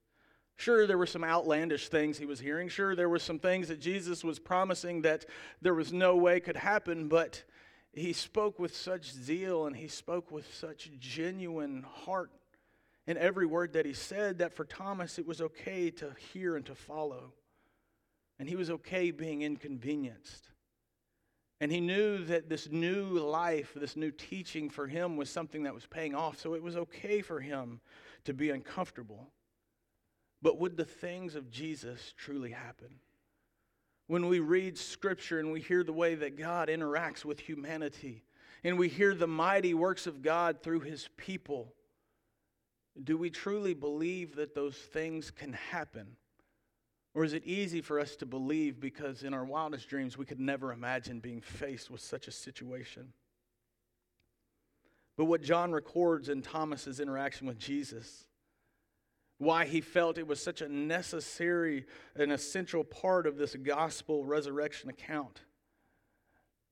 Sure, 0.56 0.86
there 0.86 0.98
were 0.98 1.08
some 1.08 1.24
outlandish 1.24 1.88
things 1.88 2.18
he 2.18 2.26
was 2.26 2.40
hearing. 2.40 2.70
Sure, 2.70 2.96
there 2.96 3.10
were 3.10 3.18
some 3.18 3.40
things 3.40 3.70
that 3.70 3.80
Jesus 3.80 4.24
was 4.24 4.38
promising 4.38 5.02
that 5.02 5.26
there 5.62 5.74
was 5.74 5.92
no 5.92 6.16
way 6.18 6.40
could 6.40 6.58
happen, 6.58 7.08
but 7.08 7.44
he 7.92 8.14
spoke 8.14 8.60
with 8.60 8.76
such 8.76 9.12
zeal 9.12 9.66
and 9.66 9.76
he 9.76 9.88
spoke 9.88 10.32
with 10.32 10.54
such 10.54 10.92
genuine 11.00 11.84
heart 12.04 12.32
in 13.08 13.18
every 13.18 13.48
word 13.48 13.74
that 13.74 13.86
he 13.86 13.94
said 13.94 14.38
that 14.40 14.54
for 14.54 14.66
Thomas 14.66 15.18
it 15.18 15.26
was 15.26 15.42
okay 15.42 15.90
to 15.92 16.14
hear 16.34 16.56
and 16.56 16.66
to 16.68 16.76
follow. 16.76 17.34
And 18.40 18.48
he 18.48 18.56
was 18.56 18.70
okay 18.70 19.12
being 19.12 19.42
inconvenienced. 19.42 20.48
And 21.62 21.72
he 21.72 21.82
knew 21.82 22.24
that 22.26 22.48
this 22.48 22.70
new 22.72 23.04
life, 23.20 23.74
this 23.76 23.98
new 23.98 24.12
teaching 24.12 24.70
for 24.70 24.88
him 24.88 25.18
was 25.18 25.30
something 25.30 25.64
that 25.64 25.74
was 25.74 25.86
paying 25.86 26.16
off. 26.16 26.40
So 26.40 26.54
it 26.54 26.64
was 26.64 26.78
okay 26.78 27.22
for 27.22 27.42
him 27.42 27.82
to 28.24 28.34
be 28.34 28.50
uncomfortable. 28.50 29.28
But 30.42 30.58
would 30.58 30.78
the 30.78 30.86
things 30.86 31.36
of 31.36 31.52
Jesus 31.52 32.14
truly 32.18 32.52
happen? 32.52 33.00
When 34.08 34.28
we 34.28 34.40
read 34.40 34.78
scripture 34.78 35.40
and 35.40 35.52
we 35.52 35.60
hear 35.60 35.84
the 35.84 35.94
way 35.94 36.16
that 36.16 36.38
God 36.38 36.70
interacts 36.70 37.26
with 37.26 37.42
humanity, 37.42 38.24
and 38.64 38.78
we 38.78 38.88
hear 38.88 39.14
the 39.14 39.28
mighty 39.28 39.74
works 39.74 40.08
of 40.08 40.22
God 40.22 40.64
through 40.64 40.80
his 40.82 41.10
people, 41.18 41.74
do 43.02 43.18
we 43.18 43.30
truly 43.30 43.74
believe 43.74 44.36
that 44.36 44.56
those 44.56 44.76
things 44.76 45.30
can 45.30 45.54
happen? 45.54 46.16
Or 47.16 47.24
is 47.24 47.34
it 47.34 47.44
easy 47.46 47.82
for 47.82 48.00
us 48.00 48.16
to 48.18 48.26
believe 48.26 48.80
because 48.80 49.24
in 49.24 49.34
our 49.34 49.44
wildest 49.44 49.90
dreams 49.90 50.18
we 50.18 50.26
could 50.26 50.40
never 50.40 50.72
imagine 50.72 51.20
being 51.20 51.42
faced 51.42 51.90
with 51.90 52.02
such 52.02 52.28
a 52.28 52.32
situation? 52.32 53.14
But 55.18 55.26
what 55.26 55.42
John 55.42 55.72
records 55.72 56.30
in 56.30 56.42
Thomas's 56.42 57.00
interaction 57.00 57.48
with 57.48 57.60
Jesus, 57.60 58.26
why 59.38 59.66
he 59.66 59.82
felt 59.82 60.18
it 60.18 60.28
was 60.28 60.42
such 60.42 60.62
a 60.62 60.70
necessary 60.70 61.86
and 62.16 62.32
essential 62.32 62.84
part 62.84 63.26
of 63.26 63.38
this 63.38 63.56
gospel 63.56 64.24
resurrection 64.24 64.90
account, 64.90 65.42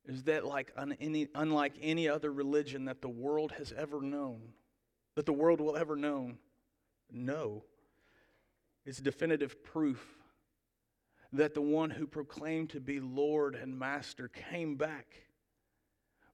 is 0.05 0.23
that 0.23 0.45
like 0.45 0.71
any, 1.01 1.27
unlike 1.35 1.73
any 1.81 2.07
other 2.07 2.31
religion 2.31 2.85
that 2.85 3.01
the 3.01 3.09
world 3.09 3.51
has 3.57 3.73
ever 3.75 4.01
known, 4.01 4.39
that 5.15 5.25
the 5.25 5.33
world 5.33 5.59
will 5.59 5.75
ever 5.75 5.95
know, 5.97 6.31
no, 7.11 7.63
it's 8.85 8.99
definitive 8.99 9.61
proof 9.63 10.17
that 11.33 11.53
the 11.53 11.61
one 11.61 11.89
who 11.89 12.07
proclaimed 12.07 12.69
to 12.71 12.79
be 12.79 12.99
Lord 12.99 13.55
and 13.55 13.77
Master 13.77 14.27
came 14.27 14.75
back, 14.75 15.23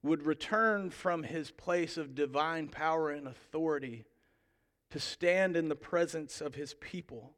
would 0.02 0.26
return 0.26 0.90
from 0.90 1.22
his 1.22 1.50
place 1.50 1.96
of 1.96 2.14
divine 2.14 2.68
power 2.68 3.10
and 3.10 3.26
authority 3.26 4.04
to 4.90 5.00
stand 5.00 5.56
in 5.56 5.68
the 5.68 5.74
presence 5.74 6.40
of 6.40 6.54
his 6.54 6.74
people. 6.74 7.32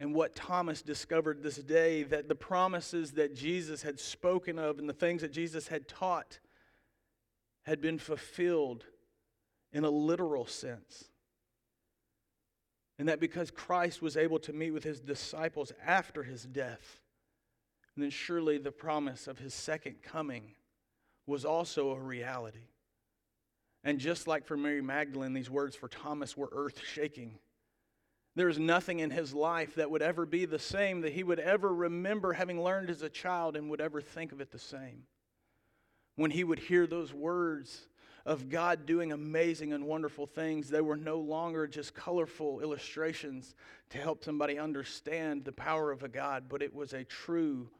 And 0.00 0.14
what 0.14 0.34
Thomas 0.34 0.82
discovered 0.82 1.42
this 1.42 1.56
day 1.56 2.02
that 2.04 2.28
the 2.28 2.34
promises 2.34 3.12
that 3.12 3.34
Jesus 3.34 3.82
had 3.82 3.98
spoken 3.98 4.58
of 4.58 4.78
and 4.78 4.88
the 4.88 4.92
things 4.92 5.22
that 5.22 5.32
Jesus 5.32 5.68
had 5.68 5.88
taught 5.88 6.40
had 7.62 7.80
been 7.80 7.98
fulfilled 7.98 8.84
in 9.72 9.84
a 9.84 9.90
literal 9.90 10.46
sense. 10.46 11.08
And 12.98 13.08
that 13.08 13.20
because 13.20 13.50
Christ 13.50 14.02
was 14.02 14.16
able 14.16 14.40
to 14.40 14.52
meet 14.52 14.72
with 14.72 14.84
his 14.84 15.00
disciples 15.00 15.72
after 15.86 16.24
his 16.24 16.42
death, 16.44 17.00
then 17.96 18.10
surely 18.10 18.58
the 18.58 18.72
promise 18.72 19.26
of 19.26 19.38
his 19.38 19.54
second 19.54 20.02
coming 20.02 20.52
was 21.26 21.44
also 21.44 21.90
a 21.90 22.00
reality. 22.00 22.68
And 23.84 23.98
just 23.98 24.26
like 24.26 24.46
for 24.46 24.56
Mary 24.56 24.82
Magdalene, 24.82 25.32
these 25.32 25.50
words 25.50 25.76
for 25.76 25.88
Thomas 25.88 26.36
were 26.36 26.48
earth 26.52 26.80
shaking. 26.84 27.38
There 28.34 28.48
is 28.48 28.58
nothing 28.58 29.00
in 29.00 29.10
his 29.10 29.34
life 29.34 29.76
that 29.76 29.90
would 29.90 30.02
ever 30.02 30.26
be 30.26 30.44
the 30.44 30.58
same, 30.58 31.00
that 31.02 31.12
he 31.12 31.22
would 31.22 31.40
ever 31.40 31.72
remember 31.72 32.32
having 32.32 32.62
learned 32.62 32.90
as 32.90 33.02
a 33.02 33.08
child 33.08 33.56
and 33.56 33.70
would 33.70 33.80
ever 33.80 34.00
think 34.00 34.32
of 34.32 34.40
it 34.40 34.50
the 34.50 34.58
same. 34.58 35.04
When 36.16 36.30
he 36.30 36.44
would 36.44 36.58
hear 36.58 36.86
those 36.86 37.14
words 37.14 37.86
of 38.28 38.50
God 38.50 38.84
doing 38.84 39.10
amazing 39.10 39.72
and 39.72 39.86
wonderful 39.86 40.26
things, 40.26 40.68
they 40.68 40.82
were 40.82 40.98
no 40.98 41.18
longer 41.18 41.66
just 41.66 41.94
colorful 41.94 42.60
illustrations 42.60 43.54
to 43.88 43.96
help 43.96 44.22
somebody 44.22 44.58
understand 44.58 45.46
the 45.46 45.52
power 45.52 45.90
of 45.90 46.02
a 46.02 46.08
God, 46.08 46.44
but 46.46 46.60
it 46.60 46.74
was 46.74 46.92
a 46.92 47.04
true 47.04 47.70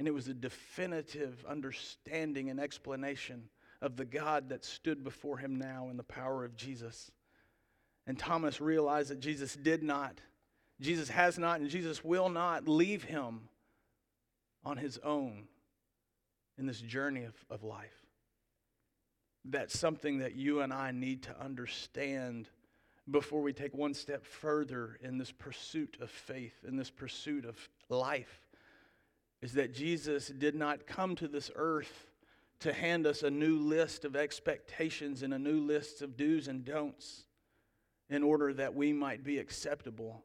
and 0.00 0.08
it 0.08 0.10
was 0.10 0.26
a 0.26 0.34
definitive 0.34 1.44
understanding 1.48 2.50
and 2.50 2.58
explanation 2.58 3.44
of 3.80 3.96
the 3.96 4.04
God 4.04 4.48
that 4.48 4.64
stood 4.64 5.04
before 5.04 5.38
him 5.38 5.54
now 5.54 5.86
in 5.88 5.96
the 5.96 6.02
power 6.02 6.44
of 6.44 6.56
Jesus. 6.56 7.12
And 8.08 8.18
Thomas 8.18 8.60
realized 8.60 9.10
that 9.10 9.20
Jesus 9.20 9.54
did 9.54 9.84
not, 9.84 10.20
Jesus 10.80 11.08
has 11.08 11.38
not, 11.38 11.60
and 11.60 11.70
Jesus 11.70 12.02
will 12.02 12.28
not 12.28 12.66
leave 12.66 13.04
him 13.04 13.42
on 14.64 14.76
his 14.76 14.98
own 15.04 15.44
in 16.58 16.66
this 16.66 16.80
journey 16.80 17.22
of, 17.22 17.34
of 17.48 17.62
life. 17.62 18.03
That's 19.44 19.78
something 19.78 20.18
that 20.18 20.34
you 20.34 20.60
and 20.60 20.72
I 20.72 20.90
need 20.90 21.22
to 21.24 21.40
understand 21.40 22.48
before 23.10 23.42
we 23.42 23.52
take 23.52 23.74
one 23.74 23.92
step 23.92 24.24
further 24.24 24.98
in 25.02 25.18
this 25.18 25.30
pursuit 25.30 25.98
of 26.00 26.10
faith, 26.10 26.64
in 26.66 26.76
this 26.76 26.90
pursuit 26.90 27.44
of 27.44 27.56
life 27.90 28.44
is 29.44 29.52
that 29.52 29.74
Jesus 29.74 30.28
did 30.28 30.54
not 30.54 30.86
come 30.86 31.14
to 31.16 31.28
this 31.28 31.50
earth 31.54 32.06
to 32.60 32.72
hand 32.72 33.06
us 33.06 33.22
a 33.22 33.30
new 33.30 33.58
list 33.58 34.06
of 34.06 34.16
expectations 34.16 35.22
and 35.22 35.34
a 35.34 35.38
new 35.38 35.60
list 35.60 36.00
of 36.00 36.16
do's 36.16 36.48
and 36.48 36.64
don'ts 36.64 37.26
in 38.08 38.22
order 38.22 38.54
that 38.54 38.74
we 38.74 38.90
might 38.90 39.22
be 39.22 39.38
acceptable. 39.38 40.24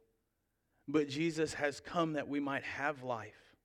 But 0.88 1.10
Jesus 1.10 1.54
has 1.56 1.82
come 1.82 2.14
that 2.14 2.30
we 2.30 2.40
might 2.40 2.64
have 2.64 3.04
life. 3.04 3.58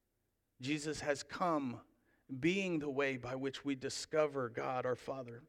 Jesus 0.60 1.00
has 1.02 1.22
come 1.22 1.78
being 2.40 2.78
the 2.78 2.90
way 2.90 3.16
by 3.16 3.34
which 3.34 3.64
we 3.64 3.74
discover 3.74 4.48
God 4.48 4.86
our 4.86 4.96
Father. 4.96 5.42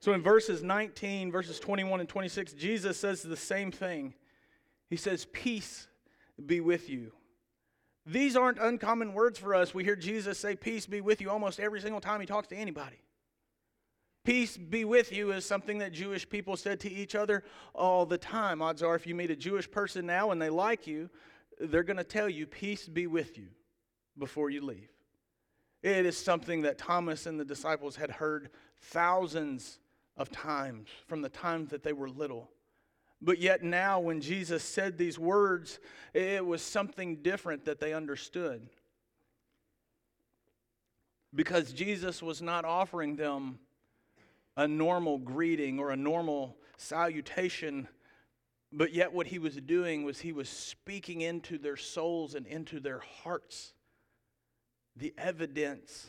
So 0.00 0.12
in 0.12 0.22
verses 0.22 0.62
19, 0.62 1.32
verses 1.32 1.58
21 1.58 2.00
and 2.00 2.08
26, 2.08 2.52
Jesus 2.52 2.98
says 2.98 3.22
the 3.22 3.36
same 3.36 3.72
thing. 3.72 4.14
He 4.88 4.96
says, 4.96 5.26
Peace 5.32 5.88
be 6.44 6.60
with 6.60 6.88
you. 6.88 7.12
These 8.04 8.36
aren't 8.36 8.58
uncommon 8.58 9.14
words 9.14 9.38
for 9.38 9.54
us. 9.54 9.74
We 9.74 9.82
hear 9.82 9.96
Jesus 9.96 10.38
say, 10.38 10.54
Peace 10.54 10.86
be 10.86 11.00
with 11.00 11.20
you 11.20 11.30
almost 11.30 11.58
every 11.58 11.80
single 11.80 12.00
time 12.00 12.20
he 12.20 12.26
talks 12.26 12.48
to 12.48 12.56
anybody. 12.56 12.98
Peace 14.24 14.56
be 14.56 14.84
with 14.84 15.12
you 15.12 15.32
is 15.32 15.44
something 15.44 15.78
that 15.78 15.92
Jewish 15.92 16.28
people 16.28 16.56
said 16.56 16.80
to 16.80 16.92
each 16.92 17.14
other 17.14 17.44
all 17.74 18.04
the 18.06 18.18
time. 18.18 18.60
Odds 18.60 18.82
are, 18.82 18.96
if 18.96 19.06
you 19.06 19.14
meet 19.14 19.30
a 19.30 19.36
Jewish 19.36 19.70
person 19.70 20.04
now 20.04 20.32
and 20.32 20.42
they 20.42 20.50
like 20.50 20.86
you, 20.86 21.08
they're 21.60 21.84
going 21.84 21.96
to 21.96 22.04
tell 22.04 22.28
you, 22.28 22.46
Peace 22.46 22.88
be 22.88 23.06
with 23.06 23.38
you 23.38 23.48
before 24.18 24.50
you 24.50 24.64
leave. 24.64 24.90
It 25.86 26.04
is 26.04 26.18
something 26.18 26.62
that 26.62 26.78
Thomas 26.78 27.26
and 27.26 27.38
the 27.38 27.44
disciples 27.44 27.94
had 27.94 28.10
heard 28.10 28.50
thousands 28.80 29.78
of 30.16 30.32
times 30.32 30.88
from 31.06 31.22
the 31.22 31.28
time 31.28 31.66
that 31.66 31.84
they 31.84 31.92
were 31.92 32.08
little. 32.08 32.50
But 33.22 33.38
yet, 33.38 33.62
now, 33.62 34.00
when 34.00 34.20
Jesus 34.20 34.64
said 34.64 34.98
these 34.98 35.16
words, 35.16 35.78
it 36.12 36.44
was 36.44 36.60
something 36.60 37.22
different 37.22 37.66
that 37.66 37.78
they 37.78 37.92
understood. 37.92 38.68
Because 41.32 41.72
Jesus 41.72 42.20
was 42.20 42.42
not 42.42 42.64
offering 42.64 43.14
them 43.14 43.60
a 44.56 44.66
normal 44.66 45.18
greeting 45.18 45.78
or 45.78 45.92
a 45.92 45.96
normal 45.96 46.56
salutation, 46.78 47.86
but 48.72 48.92
yet 48.92 49.12
what 49.12 49.28
he 49.28 49.38
was 49.38 49.54
doing 49.54 50.02
was 50.02 50.18
he 50.18 50.32
was 50.32 50.48
speaking 50.48 51.20
into 51.20 51.58
their 51.58 51.76
souls 51.76 52.34
and 52.34 52.44
into 52.44 52.80
their 52.80 52.98
hearts 53.22 53.72
the 54.96 55.14
evidence 55.18 56.08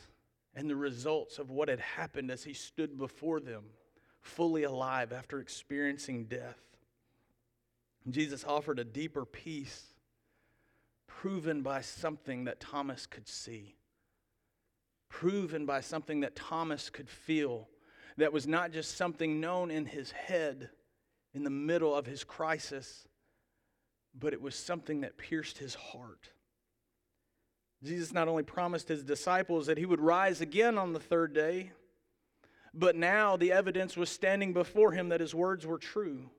and 0.54 0.68
the 0.68 0.76
results 0.76 1.38
of 1.38 1.50
what 1.50 1.68
had 1.68 1.80
happened 1.80 2.30
as 2.30 2.44
he 2.44 2.54
stood 2.54 2.98
before 2.98 3.40
them, 3.40 3.64
fully 4.20 4.64
alive 4.64 5.12
after 5.12 5.38
experiencing 5.38 6.24
death. 6.24 6.58
Jesus 8.08 8.44
offered 8.44 8.78
a 8.78 8.84
deeper 8.84 9.24
peace 9.24 9.84
proven 11.06 11.62
by 11.62 11.80
something 11.80 12.44
that 12.44 12.60
Thomas 12.60 13.06
could 13.06 13.28
see, 13.28 13.76
proven 15.08 15.66
by 15.66 15.80
something 15.80 16.20
that 16.20 16.36
Thomas 16.36 16.90
could 16.90 17.08
feel, 17.08 17.68
that 18.16 18.32
was 18.32 18.46
not 18.46 18.72
just 18.72 18.96
something 18.96 19.40
known 19.40 19.70
in 19.70 19.86
his 19.86 20.10
head 20.12 20.70
in 21.34 21.44
the 21.44 21.50
middle 21.50 21.94
of 21.94 22.06
his 22.06 22.24
crisis, 22.24 23.06
but 24.18 24.32
it 24.32 24.40
was 24.40 24.54
something 24.54 25.02
that 25.02 25.18
pierced 25.18 25.58
his 25.58 25.74
heart. 25.74 26.30
Jesus 27.82 28.12
not 28.12 28.28
only 28.28 28.42
promised 28.42 28.88
his 28.88 29.04
disciples 29.04 29.66
that 29.66 29.78
he 29.78 29.86
would 29.86 30.00
rise 30.00 30.40
again 30.40 30.78
on 30.78 30.92
the 30.92 31.00
third 31.00 31.32
day, 31.32 31.72
but 32.74 32.96
now 32.96 33.36
the 33.36 33.52
evidence 33.52 33.96
was 33.96 34.10
standing 34.10 34.52
before 34.52 34.92
him 34.92 35.08
that 35.10 35.20
his 35.20 35.34
words 35.34 35.66
were 35.66 35.78
true. 35.78 36.30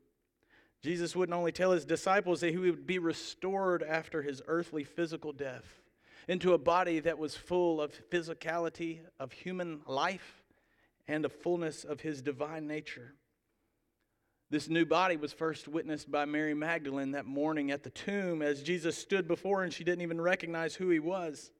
Jesus 0.81 1.15
wouldn't 1.15 1.38
only 1.38 1.51
tell 1.51 1.72
his 1.72 1.86
disciples 1.86 2.41
that 2.41 2.51
he 2.51 2.58
would 2.58 2.88
be 2.88 3.00
restored 3.00 3.84
after 3.84 4.22
his 4.22 4.41
earthly 4.48 4.84
physical 4.84 5.34
death 5.34 5.65
into 6.27 6.53
a 6.53 6.58
body 6.58 7.00
that 7.00 7.17
was 7.17 7.36
full 7.36 7.81
of 7.81 7.91
physicality, 8.10 9.00
of 9.19 9.31
human 9.31 9.81
life, 9.88 10.43
and 11.08 11.25
of 11.25 11.34
fullness 11.34 11.84
of 11.84 12.01
his 12.01 12.22
divine 12.22 12.67
nature. 12.67 13.15
This 14.51 14.68
new 14.68 14.86
body 14.86 15.15
was 15.15 15.32
first 15.32 15.68
witnessed 15.68 16.10
by 16.10 16.25
Mary 16.25 16.56
Magdalene 16.56 17.12
that 17.12 17.27
morning 17.27 17.70
at 17.70 17.84
the 17.84 17.91
tomb 17.91 18.41
as 18.41 18.63
Jesus 18.63 18.98
stood 18.98 19.27
before 19.27 19.58
her 19.58 19.63
and 19.63 19.72
she 19.72 19.84
didn't 19.84 20.01
even 20.01 20.20
recognize 20.20 20.74
who 20.74 20.89
he 20.89 20.98
was. 20.98 21.51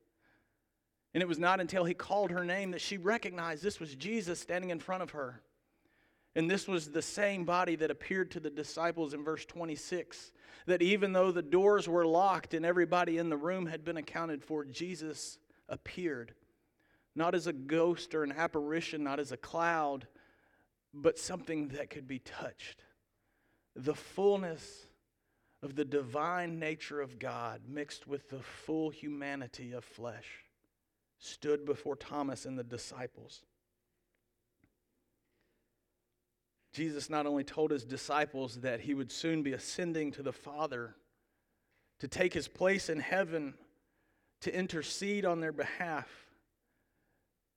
And 1.13 1.22
it 1.22 1.27
was 1.27 1.38
not 1.38 1.60
until 1.60 1.86
he 1.86 1.93
called 1.93 2.31
her 2.31 2.43
name 2.43 2.72
that 2.72 2.81
she 2.81 2.98
recognized 2.98 3.62
this 3.62 3.79
was 3.79 3.96
Jesus 3.96 4.39
standing 4.39 4.72
in 4.72 4.79
front 4.79 5.03
of 5.03 5.12
her. 5.12 5.41
And 6.36 6.50
this 6.50 6.67
was 6.67 6.89
the 6.89 7.01
same 7.01 7.46
body 7.46 7.75
that 7.75 7.91
appeared 7.91 8.31
to 8.31 8.39
the 8.39 8.50
disciples 8.50 9.13
in 9.13 9.24
verse 9.24 9.46
26. 9.46 10.31
That 10.65 10.81
even 10.81 11.13
though 11.13 11.31
the 11.31 11.41
doors 11.43 11.88
were 11.88 12.05
locked 12.08 12.55
and 12.55 12.65
everybody 12.65 13.19
in 13.19 13.29
the 13.29 13.38
room 13.38 13.67
had 13.67 13.84
been 13.84 13.98
accounted 13.98 14.43
for, 14.43 14.65
Jesus 14.65 15.38
appeared. 15.67 16.34
Not 17.15 17.36
as 17.36 17.46
a 17.46 17.53
ghost 17.53 18.15
or 18.15 18.24
an 18.24 18.31
apparition, 18.31 19.03
not 19.03 19.19
as 19.19 19.31
a 19.31 19.38
cloud, 19.38 20.08
but 20.93 21.19
something 21.19 21.69
that 21.69 21.89
could 21.89 22.08
be 22.08 22.19
touched. 22.19 22.84
The 23.75 23.96
fullness 23.96 24.88
of 25.62 25.75
the 25.75 25.86
divine 25.86 26.60
nature 26.60 27.01
of 27.01 27.19
God 27.19 27.62
mixed 27.67 28.08
with 28.08 28.29
the 28.29 28.39
full 28.39 28.89
humanity 28.89 29.74
of 29.74 29.84
flesh 29.84 30.46
stood 31.19 31.65
before 31.65 31.96
Thomas 31.96 32.46
and 32.46 32.58
the 32.58 32.63
disciples. 32.63 33.41
Jesus 36.72 37.10
not 37.10 37.25
only 37.25 37.43
told 37.43 37.72
his 37.72 37.84
disciples 37.84 38.62
that 38.62 38.81
he 38.81 38.93
would 38.93 39.12
soon 39.12 39.43
be 39.43 39.53
ascending 39.53 40.12
to 40.13 40.24
the 40.24 40.31
Father 40.31 40.96
to 42.00 42.08
take 42.08 42.34
his 42.34 42.48
place 42.48 42.89
in 42.89 43.00
heaven 43.00 43.55
to 44.41 44.55
intercede 44.55 45.25
on 45.25 45.41
their 45.41 45.51
behalf, 45.51 46.08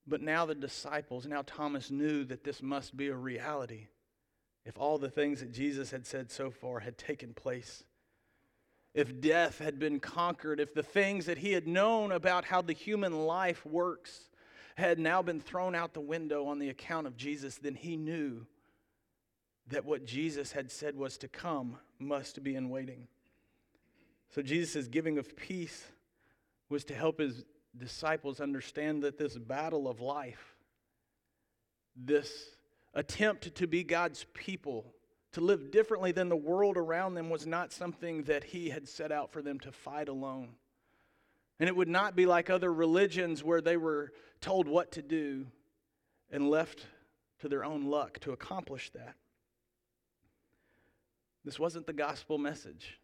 but 0.06 0.20
now 0.20 0.46
the 0.46 0.54
disciples, 0.54 1.26
now 1.26 1.42
Thomas 1.46 1.90
knew 1.90 2.24
that 2.24 2.44
this 2.44 2.62
must 2.62 2.96
be 2.96 3.08
a 3.08 3.14
reality 3.14 3.88
if 4.64 4.78
all 4.78 4.98
the 4.98 5.10
things 5.10 5.40
that 5.40 5.52
Jesus 5.52 5.90
had 5.90 6.06
said 6.06 6.30
so 6.30 6.50
far 6.50 6.80
had 6.80 6.96
taken 6.96 7.34
place. 7.34 7.84
If 8.94 9.20
death 9.20 9.58
had 9.58 9.78
been 9.78 10.00
conquered, 10.00 10.60
if 10.60 10.74
the 10.74 10.82
things 10.82 11.26
that 11.26 11.38
he 11.38 11.52
had 11.52 11.66
known 11.66 12.12
about 12.12 12.44
how 12.44 12.62
the 12.62 12.72
human 12.72 13.26
life 13.26 13.64
works 13.64 14.30
had 14.76 14.98
now 14.98 15.22
been 15.22 15.40
thrown 15.40 15.74
out 15.74 15.94
the 15.94 16.00
window 16.00 16.46
on 16.46 16.58
the 16.58 16.68
account 16.68 17.06
of 17.06 17.16
Jesus, 17.16 17.56
then 17.56 17.74
he 17.74 17.96
knew 17.96 18.46
that 19.68 19.84
what 19.84 20.04
Jesus 20.04 20.52
had 20.52 20.70
said 20.70 20.96
was 20.96 21.16
to 21.18 21.28
come 21.28 21.78
must 21.98 22.42
be 22.42 22.54
in 22.54 22.68
waiting. 22.68 23.06
So 24.30 24.42
Jesus' 24.42 24.88
giving 24.88 25.18
of 25.18 25.36
peace 25.36 25.86
was 26.68 26.84
to 26.84 26.94
help 26.94 27.20
his 27.20 27.44
disciples 27.76 28.40
understand 28.40 29.02
that 29.02 29.18
this 29.18 29.36
battle 29.36 29.88
of 29.88 30.00
life, 30.00 30.54
this 31.96 32.30
attempt 32.94 33.54
to 33.54 33.66
be 33.66 33.84
God's 33.84 34.26
people, 34.34 34.94
to 35.32 35.40
live 35.40 35.70
differently 35.70 36.12
than 36.12 36.28
the 36.28 36.36
world 36.36 36.76
around 36.76 37.14
them, 37.14 37.30
was 37.30 37.46
not 37.46 37.72
something 37.72 38.24
that 38.24 38.44
he 38.44 38.68
had 38.68 38.86
set 38.86 39.10
out 39.10 39.32
for 39.32 39.40
them 39.40 39.58
to 39.60 39.72
fight 39.72 40.08
alone. 40.08 40.50
And 41.58 41.68
it 41.68 41.76
would 41.76 41.88
not 41.88 42.16
be 42.16 42.26
like 42.26 42.50
other 42.50 42.72
religions 42.72 43.42
where 43.42 43.60
they 43.60 43.76
were 43.76 44.12
told 44.40 44.68
what 44.68 44.92
to 44.92 45.02
do 45.02 45.46
and 46.30 46.50
left 46.50 46.86
to 47.40 47.48
their 47.48 47.64
own 47.64 47.86
luck 47.86 48.18
to 48.20 48.32
accomplish 48.32 48.90
that. 48.90 49.14
This 51.44 51.58
wasn't 51.58 51.86
the 51.86 51.92
gospel 51.92 52.38
message. 52.38 52.98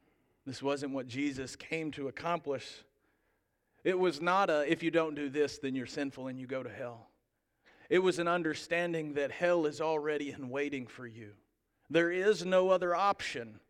This 0.47 0.63
wasn't 0.63 0.93
what 0.93 1.09
Jesus 1.09 1.57
came 1.57 1.91
to 1.93 2.09
accomplish. 2.09 2.85
It 3.89 3.99
was 3.99 4.21
not 4.21 4.51
a, 4.51 4.71
if 4.71 4.83
you 4.83 4.91
don't 4.91 5.15
do 5.15 5.31
this, 5.31 5.57
then 5.57 5.75
you're 5.75 5.87
sinful 5.87 6.27
and 6.27 6.39
you 6.39 6.47
go 6.47 6.63
to 6.63 6.69
hell. 6.69 7.09
It 7.89 8.01
was 8.01 8.19
an 8.19 8.29
understanding 8.29 9.15
that 9.15 9.31
hell 9.31 9.65
is 9.65 9.81
already 9.81 10.31
in 10.31 10.51
waiting 10.51 10.87
for 10.87 11.07
you. 11.07 11.31
There 11.89 12.11
is 12.11 12.45
no 12.45 12.69
other 12.69 12.95
option. 12.95 13.61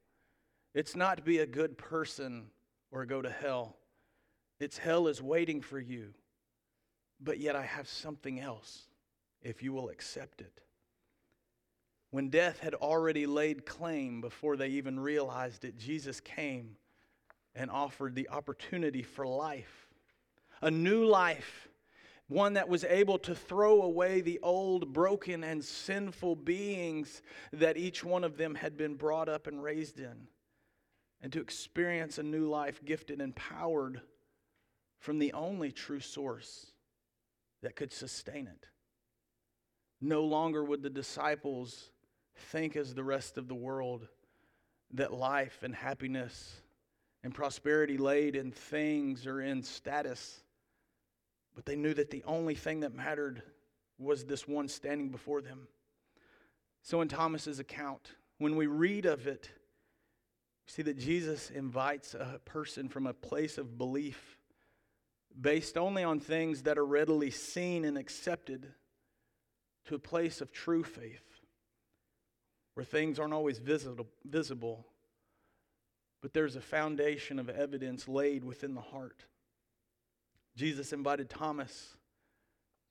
It's 0.75 0.97
not 0.97 1.19
to 1.19 1.23
be 1.23 1.39
a 1.39 1.47
good 1.47 1.79
person 1.79 2.47
or 2.91 3.07
go 3.07 3.23
to 3.23 3.31
hell. 3.31 3.77
It's 4.59 4.77
hell 4.77 5.07
is 5.07 5.23
waiting 5.23 5.61
for 5.61 5.79
you. 5.79 6.09
But 7.21 7.39
yet 7.39 7.55
I 7.55 7.63
have 7.63 7.87
something 7.87 8.41
else 8.41 8.89
if 9.41 9.63
you 9.63 9.73
will 9.73 9.89
accept 9.89 10.41
it. 10.41 10.63
When 12.11 12.29
death 12.29 12.59
had 12.59 12.75
already 12.75 13.27
laid 13.27 13.67
claim 13.67 14.21
before 14.21 14.57
they 14.57 14.71
even 14.71 14.99
realized 14.99 15.65
it, 15.65 15.79
Jesus 15.79 16.19
came 16.19 16.75
and 17.55 17.71
offered 17.71 18.17
the 18.17 18.29
opportunity 18.31 19.05
for 19.05 19.25
life, 19.25 19.88
a 20.61 20.71
new 20.71 21.05
life, 21.05 21.69
one 22.29 22.55
that 22.55 22.69
was 22.69 22.85
able 22.85 23.19
to 23.19 23.35
throw 23.35 23.83
away 23.83 24.21
the 24.21 24.39
old, 24.43 24.93
broken, 24.93 25.43
and 25.45 25.65
sinful 25.65 26.37
beings 26.37 27.23
that 27.53 27.77
each 27.77 28.05
one 28.05 28.25
of 28.25 28.37
them 28.37 28.55
had 28.55 28.77
been 28.77 28.95
brought 28.95 29.29
up 29.29 29.47
and 29.47 29.63
raised 29.63 29.99
in, 29.99 30.29
and 31.23 31.33
to 31.33 31.41
experience 31.41 32.19
a 32.19 32.23
new 32.23 32.49
life 32.49 32.85
gifted 32.85 33.21
and 33.21 33.35
powered 33.35 34.01
from 34.99 35.19
the 35.19 35.33
only 35.33 35.73
true 35.73 36.01
source 36.01 36.73
that 37.63 37.77
could 37.77 37.93
sustain 37.93 38.47
it. 38.47 38.67
No 40.01 40.25
longer 40.25 40.63
would 40.63 40.83
the 40.83 40.91
disciples 40.91 41.91
think 42.37 42.77
as 42.77 42.95
the 42.95 43.05
rest 43.05 43.37
of 43.37 43.49
the 43.49 43.55
world 43.55 44.07
that 44.93 45.13
life 45.13 45.63
and 45.63 45.75
happiness 45.75 46.61
and 47.25 47.35
prosperity 47.35 47.99
laid 47.99 48.37
in 48.37 48.53
things 48.53 49.27
or 49.27 49.41
in 49.41 49.63
status, 49.63 50.43
but 51.59 51.67
they 51.67 51.75
knew 51.75 51.93
that 51.93 52.13
the 52.13 52.23
only 52.25 52.55
thing 52.55 52.79
that 52.81 52.95
mattered 52.95 53.43
was 53.99 54.25
this 54.25 54.47
one 54.47 54.69
standing 54.69 55.09
before 55.09 55.41
them. 55.43 55.67
So, 56.83 57.01
in 57.01 57.09
Thomas's 57.09 57.59
account, 57.59 58.13
when 58.39 58.55
we 58.55 58.69
read 58.69 59.07
of 59.07 59.27
it, 59.27 59.51
we 60.65 60.73
see 60.73 60.83
that 60.83 60.99
Jesus 60.99 61.51
invites 61.51 62.15
a 62.15 62.41
person 62.45 62.89
from 62.89 63.09
a 63.09 63.13
place 63.13 63.59
of 63.59 63.77
belief 63.77 64.39
based 65.41 65.77
only 65.77 66.05
on 66.05 66.21
things 66.21 66.63
that 66.63 66.79
are 66.79 66.87
readily 66.87 67.33
seen 67.33 67.85
and 67.85 67.99
accepted 67.99 68.73
to 69.87 69.97
a 69.97 69.99
place 69.99 70.41
of 70.41 70.53
true 70.53 70.85
faith 70.85 71.41
where 72.75 72.85
things 72.85 73.19
aren't 73.19 73.35
always 73.35 73.59
visible, 73.59 74.07
visible, 74.25 74.87
but 76.23 76.33
there's 76.33 76.55
a 76.55 76.61
foundation 76.61 77.41
of 77.41 77.49
evidence 77.49 78.07
laid 78.07 78.45
within 78.45 78.77
the 78.77 78.81
heart. 78.81 79.25
Jesus 80.59 80.93
invited 80.93 81.31
Thomas 81.31 81.95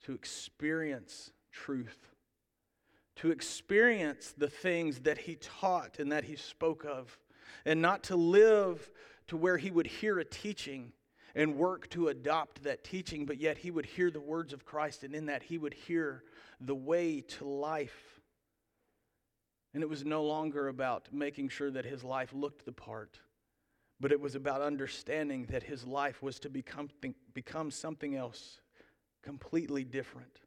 to 0.05 0.13
experience 0.13 1.31
truth, 1.51 2.13
to 3.17 3.29
experience 3.29 4.33
the 4.37 4.49
things 4.49 4.99
that 4.99 5.17
he 5.17 5.35
taught 5.35 5.99
and 5.99 6.13
that 6.13 6.23
he 6.23 6.37
spoke 6.37 6.85
of, 6.85 7.19
and 7.65 7.81
not 7.81 8.03
to 8.03 8.15
live 8.15 8.89
to 9.27 9.35
where 9.35 9.57
he 9.57 9.69
would 9.69 9.85
hear 9.85 10.17
a 10.17 10.23
teaching 10.23 10.93
and 11.35 11.57
work 11.57 11.89
to 11.89 12.07
adopt 12.07 12.63
that 12.63 12.85
teaching, 12.85 13.25
but 13.25 13.37
yet 13.37 13.57
he 13.57 13.69
would 13.69 13.85
hear 13.85 14.09
the 14.09 14.21
words 14.21 14.53
of 14.53 14.63
Christ, 14.63 15.03
and 15.03 15.13
in 15.13 15.25
that 15.25 15.43
he 15.43 15.57
would 15.57 15.73
hear 15.73 16.23
the 16.61 16.73
way 16.73 17.19
to 17.19 17.45
life. 17.45 18.21
And 19.73 19.83
it 19.83 19.89
was 19.89 20.05
no 20.05 20.23
longer 20.23 20.69
about 20.69 21.09
making 21.11 21.49
sure 21.49 21.69
that 21.71 21.83
his 21.83 22.01
life 22.01 22.31
looked 22.31 22.63
the 22.63 22.71
part, 22.71 23.19
but 23.99 24.11
it 24.11 24.19
was 24.19 24.35
about 24.35 24.61
understanding 24.61 25.45
that 25.49 25.63
his 25.63 25.85
life 25.85 26.21
was 26.21 26.39
to 26.39 26.49
become, 26.49 26.89
become 27.33 27.71
something 27.71 28.15
else 28.15 28.61
completely 29.23 29.83
different. 29.83 30.39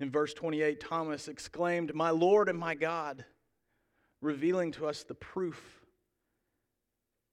In 0.00 0.10
verse 0.10 0.34
28, 0.34 0.80
Thomas 0.80 1.28
exclaimed, 1.28 1.94
My 1.94 2.10
Lord 2.10 2.48
and 2.48 2.58
my 2.58 2.74
God, 2.74 3.24
revealing 4.20 4.72
to 4.72 4.86
us 4.86 5.02
the 5.02 5.14
proof 5.14 5.84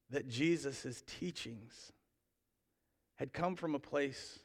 that 0.10 0.28
Jesus' 0.28 1.04
teachings 1.08 1.92
had 3.16 3.34
come 3.34 3.56
from 3.56 3.76
a 3.76 3.80
place 3.80 4.40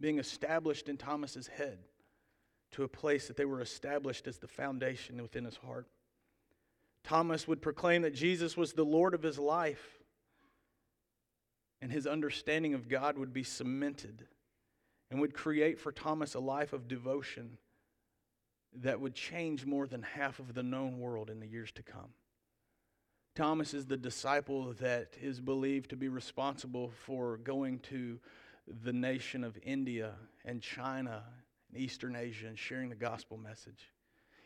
being 0.00 0.18
established 0.18 0.88
in 0.88 0.96
Thomas's 0.96 1.46
head 1.48 1.78
to 2.72 2.84
a 2.84 2.88
place 2.88 3.26
that 3.26 3.36
they 3.36 3.44
were 3.44 3.60
established 3.60 4.26
as 4.26 4.38
the 4.38 4.48
foundation 4.48 5.20
within 5.22 5.44
his 5.44 5.56
heart. 5.56 5.86
Thomas 7.04 7.48
would 7.48 7.62
proclaim 7.62 8.02
that 8.02 8.14
Jesus 8.14 8.56
was 8.56 8.72
the 8.72 8.84
Lord 8.84 9.14
of 9.14 9.22
his 9.22 9.38
life, 9.38 9.97
and 11.80 11.92
his 11.92 12.06
understanding 12.06 12.74
of 12.74 12.88
God 12.88 13.18
would 13.18 13.32
be 13.32 13.42
cemented 13.42 14.26
and 15.10 15.20
would 15.20 15.34
create 15.34 15.78
for 15.78 15.92
Thomas 15.92 16.34
a 16.34 16.40
life 16.40 16.72
of 16.72 16.88
devotion 16.88 17.58
that 18.74 19.00
would 19.00 19.14
change 19.14 19.64
more 19.64 19.86
than 19.86 20.02
half 20.02 20.38
of 20.38 20.54
the 20.54 20.62
known 20.62 20.98
world 20.98 21.30
in 21.30 21.40
the 21.40 21.46
years 21.46 21.72
to 21.72 21.82
come. 21.82 22.12
Thomas 23.34 23.72
is 23.72 23.86
the 23.86 23.96
disciple 23.96 24.72
that 24.80 25.14
is 25.22 25.40
believed 25.40 25.90
to 25.90 25.96
be 25.96 26.08
responsible 26.08 26.90
for 27.06 27.36
going 27.38 27.78
to 27.80 28.18
the 28.82 28.92
nation 28.92 29.44
of 29.44 29.56
India 29.62 30.14
and 30.44 30.60
China 30.60 31.22
and 31.72 31.80
Eastern 31.80 32.16
Asia 32.16 32.48
and 32.48 32.58
sharing 32.58 32.88
the 32.88 32.96
gospel 32.96 33.38
message. 33.38 33.92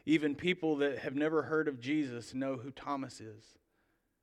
Even 0.04 0.34
people 0.34 0.76
that 0.76 0.98
have 0.98 1.14
never 1.14 1.42
heard 1.42 1.68
of 1.68 1.80
Jesus 1.80 2.34
know 2.34 2.56
who 2.56 2.70
Thomas 2.70 3.20
is, 3.20 3.58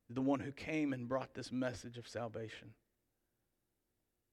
the 0.09 0.21
one 0.21 0.39
who 0.39 0.51
came 0.51 0.93
and 0.93 1.07
brought 1.07 1.33
this 1.33 1.51
message 1.51 1.97
of 1.97 2.07
salvation. 2.07 2.69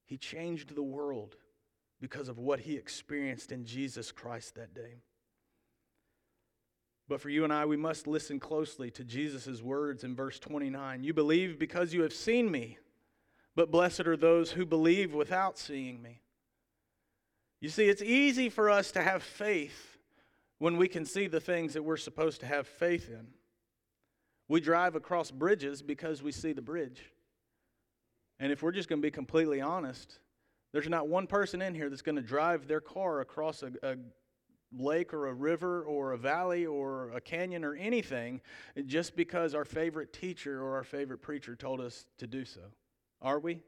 He 0.07 0.16
changed 0.16 0.75
the 0.75 0.83
world 0.83 1.37
because 2.01 2.29
of 2.29 2.38
what 2.38 2.61
he 2.61 2.77
experienced 2.77 3.53
in 3.53 3.64
Jesus 3.64 4.12
Christ 4.12 4.55
that 4.55 4.75
day. 4.75 5.03
But 7.09 7.21
for 7.21 7.29
you 7.29 7.45
and 7.45 7.53
I, 7.53 7.66
we 7.66 7.77
must 7.77 8.07
listen 8.07 8.40
closely 8.40 8.90
to 8.92 9.05
Jesus' 9.05 9.62
words 9.62 10.03
in 10.05 10.16
verse 10.16 10.38
29. 10.38 11.05
You 11.05 11.12
believe 11.12 11.59
because 11.59 11.92
you 11.92 12.03
have 12.03 12.12
seen 12.12 12.51
me, 12.51 12.79
but 13.55 13.71
blessed 13.71 14.07
are 14.07 14.16
those 14.16 14.53
who 14.53 14.66
believe 14.66 15.14
without 15.14 15.59
seeing 15.59 16.03
me. 16.03 16.21
You 17.61 17.69
see, 17.69 17.88
it's 17.88 18.03
easy 18.03 18.49
for 18.49 18.71
us 18.71 18.92
to 18.92 19.03
have 19.03 19.23
faith 19.23 19.99
when 20.59 20.77
we 20.77 20.88
can 20.88 21.05
see 21.05 21.27
the 21.27 21.40
things 21.40 21.75
that 21.75 21.83
we're 21.83 21.97
supposed 21.97 22.40
to 22.40 22.47
have 22.47 22.66
faith 22.66 23.09
in. 23.09 23.27
We 24.49 24.61
drive 24.61 24.95
across 24.95 25.31
bridges 25.31 25.83
because 25.83 26.23
we 26.23 26.33
see 26.33 26.53
the 26.53 26.62
bridge. 26.62 27.03
And 28.38 28.53
if 28.53 28.62
we're 28.62 28.72
just 28.72 28.88
going 28.88 29.01
to 29.01 29.07
be 29.07 29.11
completely 29.11 29.61
honest, 29.61 30.18
there's 30.72 30.88
not 30.88 31.09
one 31.09 31.27
person 31.27 31.62
in 31.62 31.75
here 31.75 31.88
that's 31.88 32.03
going 32.03 32.16
to 32.16 32.22
drive 32.22 32.68
their 32.68 32.81
car 32.81 33.20
across 33.20 33.62
a, 33.62 33.72
a 33.83 33.96
lake 34.77 35.14
or 35.14 35.29
a 35.29 35.33
river 35.33 35.85
or 35.85 36.12
a 36.12 36.18
valley 36.18 36.66
or 36.66 37.11
a 37.11 37.20
canyon 37.20 37.64
or 37.64 37.75
anything 37.75 38.40
just 38.85 39.16
because 39.16 39.55
our 39.55 39.64
favorite 39.64 40.12
teacher 40.12 40.62
or 40.62 40.75
our 40.75 40.85
favorite 40.85 41.22
preacher 41.22 41.57
told 41.57 41.81
us 41.81 42.07
to 42.18 42.27
do 42.27 42.44
so. 42.44 42.61
Are 43.22 43.38
we? 43.38 43.62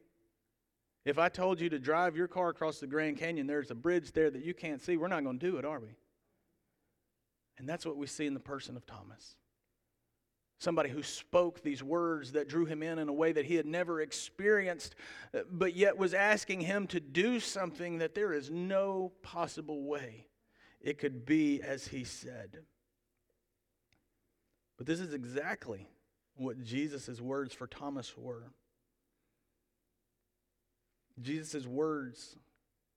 If 1.04 1.18
I 1.18 1.28
told 1.30 1.60
you 1.60 1.70
to 1.70 1.78
drive 1.78 2.16
your 2.16 2.28
car 2.28 2.50
across 2.50 2.80
the 2.80 2.86
Grand 2.86 3.16
Canyon, 3.16 3.46
there's 3.46 3.70
a 3.70 3.74
bridge 3.74 4.12
there 4.12 4.30
that 4.30 4.44
you 4.44 4.52
can't 4.52 4.82
see, 4.82 4.96
we're 4.98 5.08
not 5.08 5.24
going 5.24 5.38
to 5.38 5.50
do 5.50 5.56
it, 5.56 5.64
are 5.64 5.80
we? 5.80 5.96
And 7.56 7.68
that's 7.68 7.86
what 7.86 7.96
we 7.96 8.06
see 8.06 8.26
in 8.26 8.34
the 8.34 8.40
person 8.40 8.76
of 8.76 8.84
Thomas. 8.84 9.36
Somebody 10.58 10.90
who 10.90 11.04
spoke 11.04 11.62
these 11.62 11.84
words 11.84 12.32
that 12.32 12.48
drew 12.48 12.66
him 12.66 12.82
in 12.82 12.98
in 12.98 13.08
a 13.08 13.12
way 13.12 13.30
that 13.30 13.44
he 13.44 13.54
had 13.54 13.66
never 13.66 14.00
experienced, 14.00 14.96
uh, 15.32 15.40
but 15.50 15.76
yet 15.76 15.96
was 15.96 16.14
asking 16.14 16.62
him 16.62 16.88
to 16.88 16.98
do 16.98 17.38
something 17.38 17.98
that 17.98 18.14
there 18.14 18.32
is 18.32 18.50
no 18.50 19.12
possible 19.22 19.84
way 19.84 20.26
it 20.80 20.98
could 20.98 21.24
be 21.24 21.62
as 21.62 21.86
he 21.86 22.02
said. 22.02 22.58
But 24.76 24.86
this 24.86 25.00
is 25.00 25.12
exactly 25.12 25.88
what 26.36 26.62
Jesus' 26.62 27.20
words 27.20 27.54
for 27.54 27.66
Thomas 27.66 28.16
were. 28.16 28.52
Jesus' 31.20 31.66
words 31.66 32.36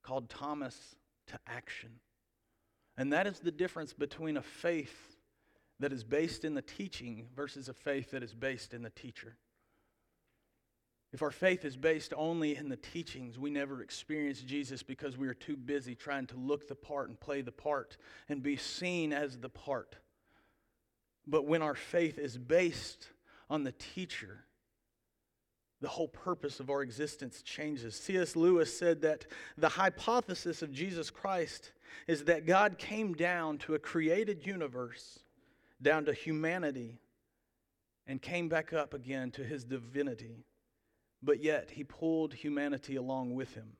called 0.03 0.29
Thomas 0.29 0.95
to 1.27 1.39
action. 1.47 1.99
And 2.97 3.13
that 3.13 3.25
is 3.25 3.39
the 3.39 3.51
difference 3.51 3.93
between 3.93 4.37
a 4.37 4.41
faith 4.41 5.10
that 5.81 5.91
is 5.91 6.03
based 6.03 6.45
in 6.45 6.53
the 6.53 6.61
teaching 6.61 7.27
versus 7.35 7.67
a 7.67 7.73
faith 7.73 8.11
that 8.11 8.23
is 8.23 8.33
based 8.33 8.73
in 8.73 8.81
the 8.81 8.89
teacher. 8.89 9.35
If 11.13 11.21
our 11.21 11.31
faith 11.31 11.65
is 11.65 11.75
based 11.75 12.13
only 12.15 12.55
in 12.55 12.69
the 12.69 12.77
teachings, 12.77 13.37
we 13.37 13.49
never 13.49 13.81
experience 13.81 14.41
Jesus 14.41 14.81
because 14.81 15.17
we 15.17 15.27
are 15.27 15.33
too 15.33 15.57
busy 15.57 15.93
trying 15.93 16.27
to 16.27 16.37
look 16.37 16.67
the 16.67 16.75
part 16.75 17.09
and 17.09 17.19
play 17.19 17.41
the 17.41 17.51
part 17.51 17.97
and 18.29 18.41
be 18.41 18.55
seen 18.55 19.11
as 19.11 19.37
the 19.37 19.49
part. 19.49 19.97
But 21.27 21.45
when 21.45 21.61
our 21.61 21.75
faith 21.75 22.17
is 22.17 22.37
based 22.37 23.09
on 23.49 23.63
the 23.63 23.73
teacher, 23.73 24.45
the 25.81 25.89
whole 25.89 26.07
purpose 26.07 26.59
of 26.59 26.69
our 26.69 26.81
existence 26.81 27.41
changes. 27.41 27.95
C.S. 27.95 28.35
Lewis 28.35 28.75
said 28.75 29.01
that 29.01 29.25
the 29.57 29.69
hypothesis 29.69 30.61
of 30.61 30.71
Jesus 30.71 31.09
Christ 31.09 31.71
is 32.07 32.25
that 32.25 32.45
God 32.45 32.77
came 32.77 33.13
down 33.13 33.57
to 33.59 33.73
a 33.73 33.79
created 33.79 34.45
universe, 34.45 35.19
down 35.81 36.05
to 36.05 36.13
humanity, 36.13 36.99
and 38.07 38.21
came 38.21 38.49
back 38.49 38.73
up 38.73 38.93
again 38.93 39.31
to 39.31 39.43
his 39.43 39.63
divinity, 39.63 40.45
but 41.21 41.41
yet 41.41 41.71
he 41.71 41.83
pulled 41.83 42.33
humanity 42.33 42.95
along 42.95 43.35
with 43.35 43.53
him. 43.53 43.77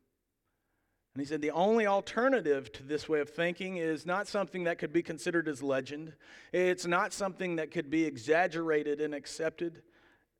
And 1.14 1.22
he 1.22 1.28
said 1.28 1.42
the 1.42 1.52
only 1.52 1.86
alternative 1.86 2.72
to 2.74 2.84
this 2.84 3.10
way 3.10 3.20
of 3.20 3.30
thinking 3.30 3.78
is 3.78 4.06
not 4.06 4.28
something 4.28 4.64
that 4.64 4.78
could 4.78 4.94
be 4.94 5.04
considered 5.04 5.50
as 5.50 5.62
legend. 5.62 6.14
It's 6.54 6.86
not 6.86 7.12
something 7.12 7.58
that 7.58 7.72
could 7.72 7.90
be 7.90 8.06
exaggerated 8.06 9.02
and 9.02 9.14
accepted. 9.14 9.82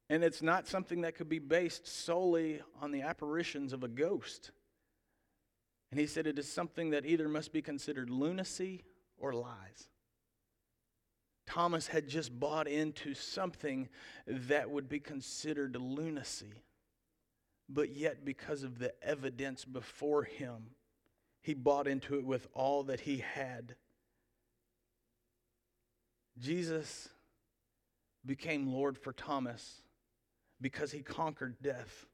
And 0.10 0.24
it's 0.24 0.42
not 0.42 0.68
something 0.68 1.02
that 1.02 1.16
could 1.16 1.28
be 1.28 1.40
based 1.40 1.88
solely 1.88 2.62
on 2.82 2.92
the 2.92 3.02
apparitions 3.02 3.74
of 3.74 3.84
a 3.84 3.90
ghost. 3.90 4.52
And 5.90 6.00
he 6.00 6.08
said 6.08 6.26
it 6.26 6.40
is 6.40 6.50
something 6.50 6.92
that 6.92 7.06
either 7.06 7.28
must 7.28 7.52
be 7.52 7.62
considered 7.62 8.10
lunacy 8.10 8.86
or 9.18 9.34
lies. 9.34 9.90
Thomas 11.52 11.88
had 11.88 12.08
just 12.08 12.40
bought 12.40 12.68
into 12.68 13.14
something 13.14 13.90
that 14.26 14.70
would 14.70 14.88
be 14.88 15.00
considered 15.00 15.76
lunacy 15.76 16.64
but 17.74 17.96
yet 17.96 18.26
because 18.26 18.64
of 18.64 18.80
the 18.80 18.94
evidence 19.02 19.64
before 19.64 20.24
him, 20.24 20.72
he 21.42 21.54
bought 21.54 21.88
into 21.88 22.16
it 22.16 22.26
with 22.26 22.48
all 22.54 22.84
that 22.84 23.02
he 23.02 23.18
had. 23.18 23.76
Jesus 26.38 27.10
became 28.26 28.68
Lord 28.68 28.98
for 28.98 29.14
Thomas 29.14 29.82
because 30.60 30.92
he 30.92 31.02
conquered 31.02 31.62
death. 31.62 32.06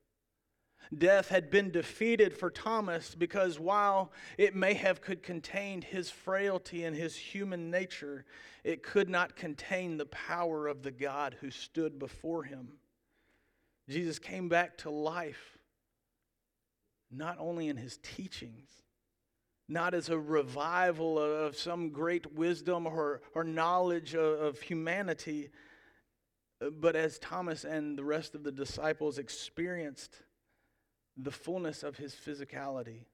Death 0.95 1.29
had 1.29 1.49
been 1.49 1.71
defeated 1.71 2.37
for 2.37 2.49
Thomas 2.49 3.13
because 3.15 3.59
while 3.59 4.11
it 4.37 4.55
may 4.55 4.73
have 4.73 5.01
could 5.01 5.21
contain 5.21 5.81
his 5.81 6.09
frailty 6.09 6.83
and 6.83 6.95
his 6.95 7.15
human 7.15 7.69
nature, 7.69 8.25
it 8.63 8.83
could 8.83 9.09
not 9.09 9.35
contain 9.35 9.97
the 9.97 10.05
power 10.05 10.67
of 10.67 10.83
the 10.83 10.91
God 10.91 11.35
who 11.41 11.51
stood 11.51 11.99
before 11.99 12.43
him. 12.43 12.73
Jesus 13.89 14.19
came 14.19 14.49
back 14.49 14.77
to 14.79 14.89
life, 14.89 15.57
not 17.11 17.37
only 17.39 17.67
in 17.67 17.77
his 17.77 17.99
teachings, 18.01 18.69
not 19.69 19.93
as 19.93 20.09
a 20.09 20.17
revival 20.17 21.19
of 21.19 21.57
some 21.57 21.89
great 21.89 22.33
wisdom 22.33 22.85
or, 22.85 23.21
or 23.33 23.43
knowledge 23.43 24.13
of, 24.13 24.39
of 24.39 24.61
humanity, 24.61 25.49
but 26.79 26.95
as 26.95 27.19
Thomas 27.19 27.65
and 27.65 27.97
the 27.97 28.03
rest 28.03 28.35
of 28.35 28.43
the 28.43 28.51
disciples 28.51 29.17
experienced 29.17 30.15
the 31.17 31.31
fullness 31.31 31.83
of 31.83 31.97
his 31.97 32.13
physicality, 32.13 33.05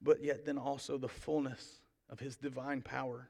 but 0.00 0.22
yet 0.22 0.46
then 0.46 0.58
also 0.58 0.96
the 0.96 1.08
fullness 1.08 1.80
of 2.08 2.20
his 2.20 2.36
divine 2.36 2.80
power. 2.80 3.28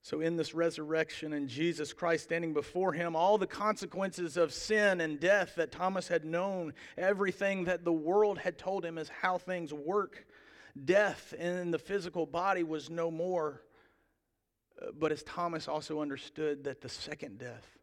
So, 0.00 0.20
in 0.20 0.36
this 0.36 0.54
resurrection 0.54 1.32
and 1.32 1.48
Jesus 1.48 1.92
Christ 1.92 2.24
standing 2.24 2.54
before 2.54 2.92
him, 2.92 3.14
all 3.16 3.36
the 3.36 3.46
consequences 3.46 4.36
of 4.36 4.54
sin 4.54 5.00
and 5.00 5.20
death 5.20 5.56
that 5.56 5.72
Thomas 5.72 6.08
had 6.08 6.24
known, 6.24 6.72
everything 6.96 7.64
that 7.64 7.84
the 7.84 7.92
world 7.92 8.38
had 8.38 8.56
told 8.56 8.84
him 8.84 8.96
is 8.96 9.08
how 9.08 9.38
things 9.38 9.72
work, 9.74 10.24
death 10.84 11.34
in 11.34 11.72
the 11.72 11.78
physical 11.78 12.26
body 12.26 12.62
was 12.62 12.88
no 12.88 13.10
more. 13.10 13.62
Uh, 14.80 14.92
but 14.96 15.12
as 15.12 15.22
Thomas 15.24 15.66
also 15.68 16.00
understood 16.00 16.64
that 16.64 16.80
the 16.80 16.88
second 16.88 17.38
death, 17.38 17.76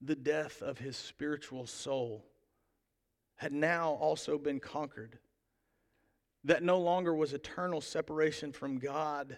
the 0.00 0.14
death 0.14 0.62
of 0.62 0.78
his 0.78 0.96
spiritual 0.96 1.66
soul, 1.66 2.24
had 3.36 3.52
now 3.52 3.92
also 3.92 4.38
been 4.38 4.60
conquered. 4.60 5.18
That 6.44 6.62
no 6.62 6.78
longer 6.78 7.14
was 7.14 7.32
eternal 7.32 7.80
separation 7.80 8.52
from 8.52 8.78
God 8.78 9.36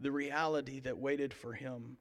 the 0.00 0.12
reality 0.12 0.80
that 0.80 0.98
waited 0.98 1.34
for 1.34 1.52
him. 1.52 1.96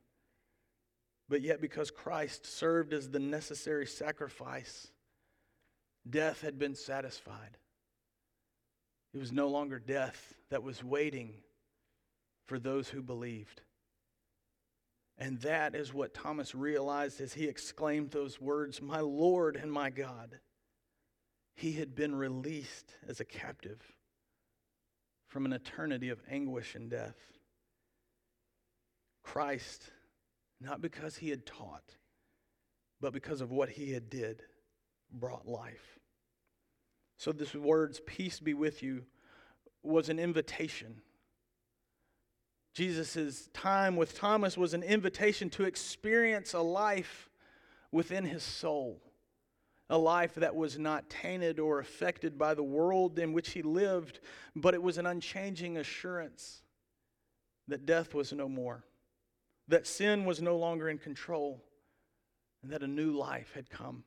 But 1.29 1.41
yet, 1.41 1.59
because 1.59 1.91
Christ 1.91 2.45
served 2.45 2.93
as 2.93 3.09
the 3.09 3.19
necessary 3.19 3.85
sacrifice, 3.85 4.87
death 6.09 6.41
had 6.41 6.57
been 6.57 6.75
satisfied. 6.75 7.57
It 9.13 9.17
was 9.17 9.31
no 9.31 9.47
longer 9.47 9.79
death 9.79 10.35
that 10.49 10.63
was 10.63 10.83
waiting 10.83 11.33
for 12.45 12.59
those 12.59 12.87
who 12.87 13.01
believed. 13.01 13.61
And 15.17 15.39
that 15.41 15.75
is 15.75 15.93
what 15.93 16.13
Thomas 16.13 16.53
realized 16.53 17.19
as 17.19 17.33
he 17.33 17.45
exclaimed 17.45 18.11
those 18.11 18.39
words, 18.39 18.81
My 18.81 18.99
Lord 18.99 19.55
and 19.55 19.71
my 19.71 19.89
God. 19.89 20.39
He 21.57 21.73
had 21.73 21.95
been 21.95 22.13
released 22.13 22.93
as 23.07 23.19
a 23.19 23.25
captive 23.25 23.81
from 25.27 25.43
an 25.43 25.53
eternity 25.53 26.09
of 26.09 26.21
anguish 26.29 26.75
and 26.75 26.87
death. 26.87 27.17
Christ, 29.23 29.89
not 30.61 30.83
because 30.83 31.17
he 31.17 31.31
had 31.31 31.47
taught, 31.47 31.95
but 33.01 33.11
because 33.11 33.41
of 33.41 33.49
what 33.49 33.69
he 33.69 33.91
had 33.91 34.07
did, 34.07 34.43
brought 35.11 35.47
life. 35.47 35.97
So 37.17 37.31
this 37.31 37.55
words, 37.55 38.01
peace 38.05 38.39
be 38.39 38.53
with 38.53 38.83
you, 38.83 39.05
was 39.81 40.09
an 40.09 40.19
invitation. 40.19 41.01
Jesus' 42.75 43.49
time 43.51 43.95
with 43.95 44.15
Thomas 44.15 44.57
was 44.57 44.75
an 44.75 44.83
invitation 44.83 45.49
to 45.49 45.63
experience 45.63 46.53
a 46.53 46.61
life 46.61 47.31
within 47.91 48.25
his 48.25 48.43
soul, 48.43 49.01
a 49.89 49.97
life 49.97 50.35
that 50.35 50.55
was 50.55 50.77
not 50.77 51.09
tainted 51.09 51.59
or 51.59 51.79
affected 51.79 52.37
by 52.37 52.53
the 52.53 52.63
world 52.63 53.19
in 53.19 53.33
which 53.33 53.51
he 53.51 53.61
lived, 53.61 54.19
but 54.55 54.73
it 54.73 54.81
was 54.81 54.97
an 54.97 55.05
unchanging 55.05 55.77
assurance 55.77 56.61
that 57.67 57.85
death 57.85 58.13
was 58.13 58.33
no 58.33 58.49
more 58.49 58.83
that 59.67 59.85
sin 59.85 60.25
was 60.25 60.41
no 60.41 60.57
longer 60.57 60.89
in 60.89 60.97
control, 60.97 61.63
and 62.63 62.71
that 62.71 62.83
a 62.83 62.87
new 62.87 63.11
life 63.11 63.51
had 63.53 63.69
come. 63.69 64.03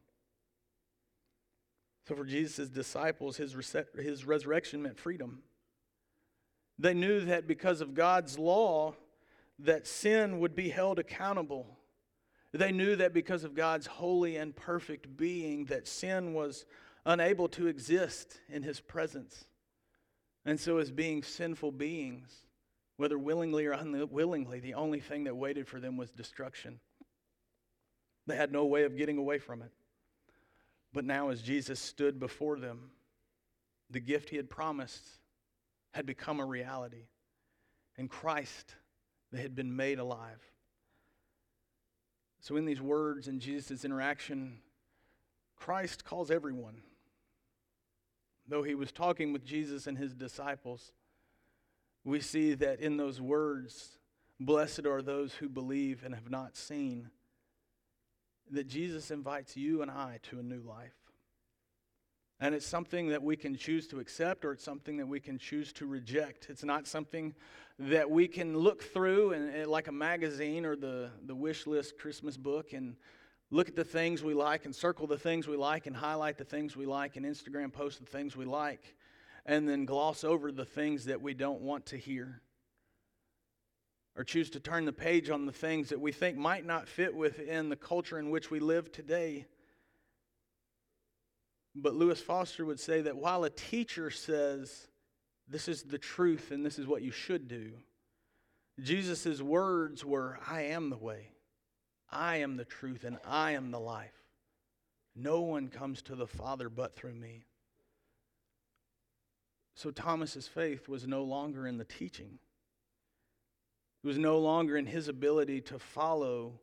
So, 2.08 2.14
for 2.14 2.24
Jesus' 2.24 2.68
disciples, 2.68 3.36
his, 3.36 3.54
his 3.94 4.24
resurrection 4.24 4.82
meant 4.82 4.98
freedom. 4.98 5.42
They 6.78 6.94
knew 6.94 7.20
that 7.26 7.46
because 7.46 7.82
of 7.82 7.94
God's 7.94 8.38
law, 8.38 8.94
that 9.58 9.86
sin 9.86 10.40
would 10.40 10.56
be 10.56 10.70
held 10.70 10.98
accountable. 10.98 11.76
They 12.52 12.72
knew 12.72 12.96
that 12.96 13.14
because 13.14 13.44
of 13.44 13.54
God's 13.54 13.86
holy 13.86 14.36
and 14.36 14.54
perfect 14.54 15.16
being, 15.16 15.66
that 15.66 15.86
sin 15.86 16.34
was 16.34 16.64
unable 17.06 17.48
to 17.48 17.68
exist 17.68 18.40
in 18.48 18.62
his 18.62 18.80
presence. 18.80 19.44
And 20.44 20.58
so, 20.58 20.78
as 20.78 20.90
being 20.90 21.22
sinful 21.22 21.72
beings, 21.72 22.30
whether 22.96 23.18
willingly 23.18 23.66
or 23.66 23.72
unwillingly, 23.72 24.60
the 24.60 24.74
only 24.74 25.00
thing 25.00 25.24
that 25.24 25.36
waited 25.36 25.68
for 25.68 25.80
them 25.80 25.96
was 25.96 26.10
destruction. 26.10 26.80
They 28.26 28.36
had 28.36 28.52
no 28.52 28.64
way 28.66 28.84
of 28.84 28.96
getting 28.96 29.18
away 29.18 29.38
from 29.38 29.62
it. 29.62 29.72
But 30.92 31.04
now, 31.04 31.28
as 31.28 31.40
Jesus 31.40 31.78
stood 31.78 32.18
before 32.18 32.58
them, 32.58 32.90
the 33.90 34.00
gift 34.00 34.28
he 34.28 34.36
had 34.36 34.50
promised 34.50 35.04
had 35.92 36.04
become 36.04 36.40
a 36.40 36.44
reality. 36.44 37.06
In 37.96 38.08
Christ, 38.08 38.74
they 39.32 39.40
had 39.40 39.54
been 39.54 39.74
made 39.74 39.98
alive. 39.98 40.40
So, 42.40 42.56
in 42.56 42.64
these 42.64 42.80
words 42.80 43.28
and 43.28 43.40
Jesus' 43.40 43.84
interaction, 43.84 44.58
Christ 45.56 46.04
calls 46.04 46.30
everyone. 46.30 46.82
Though 48.48 48.62
he 48.62 48.74
was 48.74 48.90
talking 48.90 49.32
with 49.32 49.44
Jesus 49.44 49.86
and 49.86 49.96
his 49.96 50.14
disciples, 50.14 50.92
we 52.04 52.20
see 52.20 52.54
that 52.54 52.80
in 52.80 52.96
those 52.96 53.20
words, 53.20 53.98
blessed 54.40 54.86
are 54.86 55.02
those 55.02 55.34
who 55.34 55.48
believe 55.48 56.02
and 56.04 56.14
have 56.14 56.30
not 56.30 56.56
seen, 56.56 57.10
that 58.50 58.66
Jesus 58.66 59.10
invites 59.10 59.56
you 59.56 59.82
and 59.82 59.90
I 59.90 60.18
to 60.30 60.40
a 60.40 60.42
new 60.42 60.62
life. 60.62 60.99
And 62.40 62.54
it's 62.54 62.66
something 62.66 63.08
that 63.08 63.22
we 63.22 63.36
can 63.36 63.54
choose 63.54 63.86
to 63.88 64.00
accept 64.00 64.44
or 64.44 64.52
it's 64.52 64.64
something 64.64 64.96
that 64.96 65.06
we 65.06 65.20
can 65.20 65.38
choose 65.38 65.72
to 65.74 65.86
reject. 65.86 66.46
It's 66.48 66.64
not 66.64 66.86
something 66.86 67.34
that 67.78 68.10
we 68.10 68.28
can 68.28 68.56
look 68.56 68.82
through 68.82 69.32
and, 69.32 69.54
and 69.54 69.70
like 69.70 69.88
a 69.88 69.92
magazine 69.92 70.64
or 70.64 70.74
the, 70.74 71.10
the 71.26 71.34
wish 71.34 71.66
list 71.66 71.98
Christmas 71.98 72.38
book 72.38 72.72
and 72.72 72.96
look 73.50 73.68
at 73.68 73.76
the 73.76 73.84
things 73.84 74.22
we 74.22 74.32
like 74.32 74.64
and 74.64 74.74
circle 74.74 75.06
the 75.06 75.18
things 75.18 75.46
we 75.46 75.56
like 75.56 75.86
and 75.86 75.94
highlight 75.94 76.38
the 76.38 76.44
things 76.44 76.76
we 76.76 76.86
like 76.86 77.16
and 77.16 77.26
Instagram 77.26 77.72
post 77.72 77.98
the 77.98 78.06
things 78.06 78.36
we 78.36 78.46
like 78.46 78.94
and 79.46 79.68
then 79.68 79.84
gloss 79.84 80.24
over 80.24 80.52
the 80.52 80.64
things 80.64 81.06
that 81.06 81.20
we 81.20 81.34
don't 81.34 81.60
want 81.60 81.86
to 81.86 81.96
hear. 81.96 82.40
Or 84.16 84.24
choose 84.24 84.50
to 84.50 84.60
turn 84.60 84.84
the 84.84 84.92
page 84.92 85.30
on 85.30 85.46
the 85.46 85.52
things 85.52 85.90
that 85.90 86.00
we 86.00 86.12
think 86.12 86.36
might 86.36 86.66
not 86.66 86.88
fit 86.88 87.14
within 87.14 87.68
the 87.68 87.76
culture 87.76 88.18
in 88.18 88.30
which 88.30 88.50
we 88.50 88.60
live 88.60 88.92
today. 88.92 89.46
But 91.74 91.94
Lewis 91.94 92.20
Foster 92.20 92.64
would 92.64 92.80
say 92.80 93.02
that 93.02 93.16
while 93.16 93.44
a 93.44 93.50
teacher 93.50 94.10
says, 94.10 94.88
This 95.48 95.68
is 95.68 95.84
the 95.84 95.98
truth 95.98 96.50
and 96.50 96.64
this 96.64 96.78
is 96.78 96.86
what 96.86 97.02
you 97.02 97.10
should 97.10 97.48
do, 97.48 97.72
Jesus' 98.80 99.40
words 99.40 100.04
were, 100.04 100.38
I 100.48 100.62
am 100.62 100.90
the 100.90 100.96
way, 100.96 101.32
I 102.10 102.36
am 102.36 102.56
the 102.56 102.64
truth, 102.64 103.04
and 103.04 103.18
I 103.24 103.52
am 103.52 103.70
the 103.70 103.80
life. 103.80 104.14
No 105.14 105.40
one 105.40 105.68
comes 105.68 106.02
to 106.02 106.14
the 106.14 106.26
Father 106.26 106.68
but 106.68 106.96
through 106.96 107.14
me. 107.14 107.44
So 109.74 109.90
Thomas's 109.90 110.48
faith 110.48 110.88
was 110.88 111.06
no 111.06 111.22
longer 111.22 111.66
in 111.66 111.78
the 111.78 111.84
teaching. 111.84 112.38
It 114.02 114.06
was 114.06 114.18
no 114.18 114.38
longer 114.38 114.76
in 114.76 114.86
his 114.86 115.08
ability 115.08 115.60
to 115.62 115.78
follow 115.78 116.60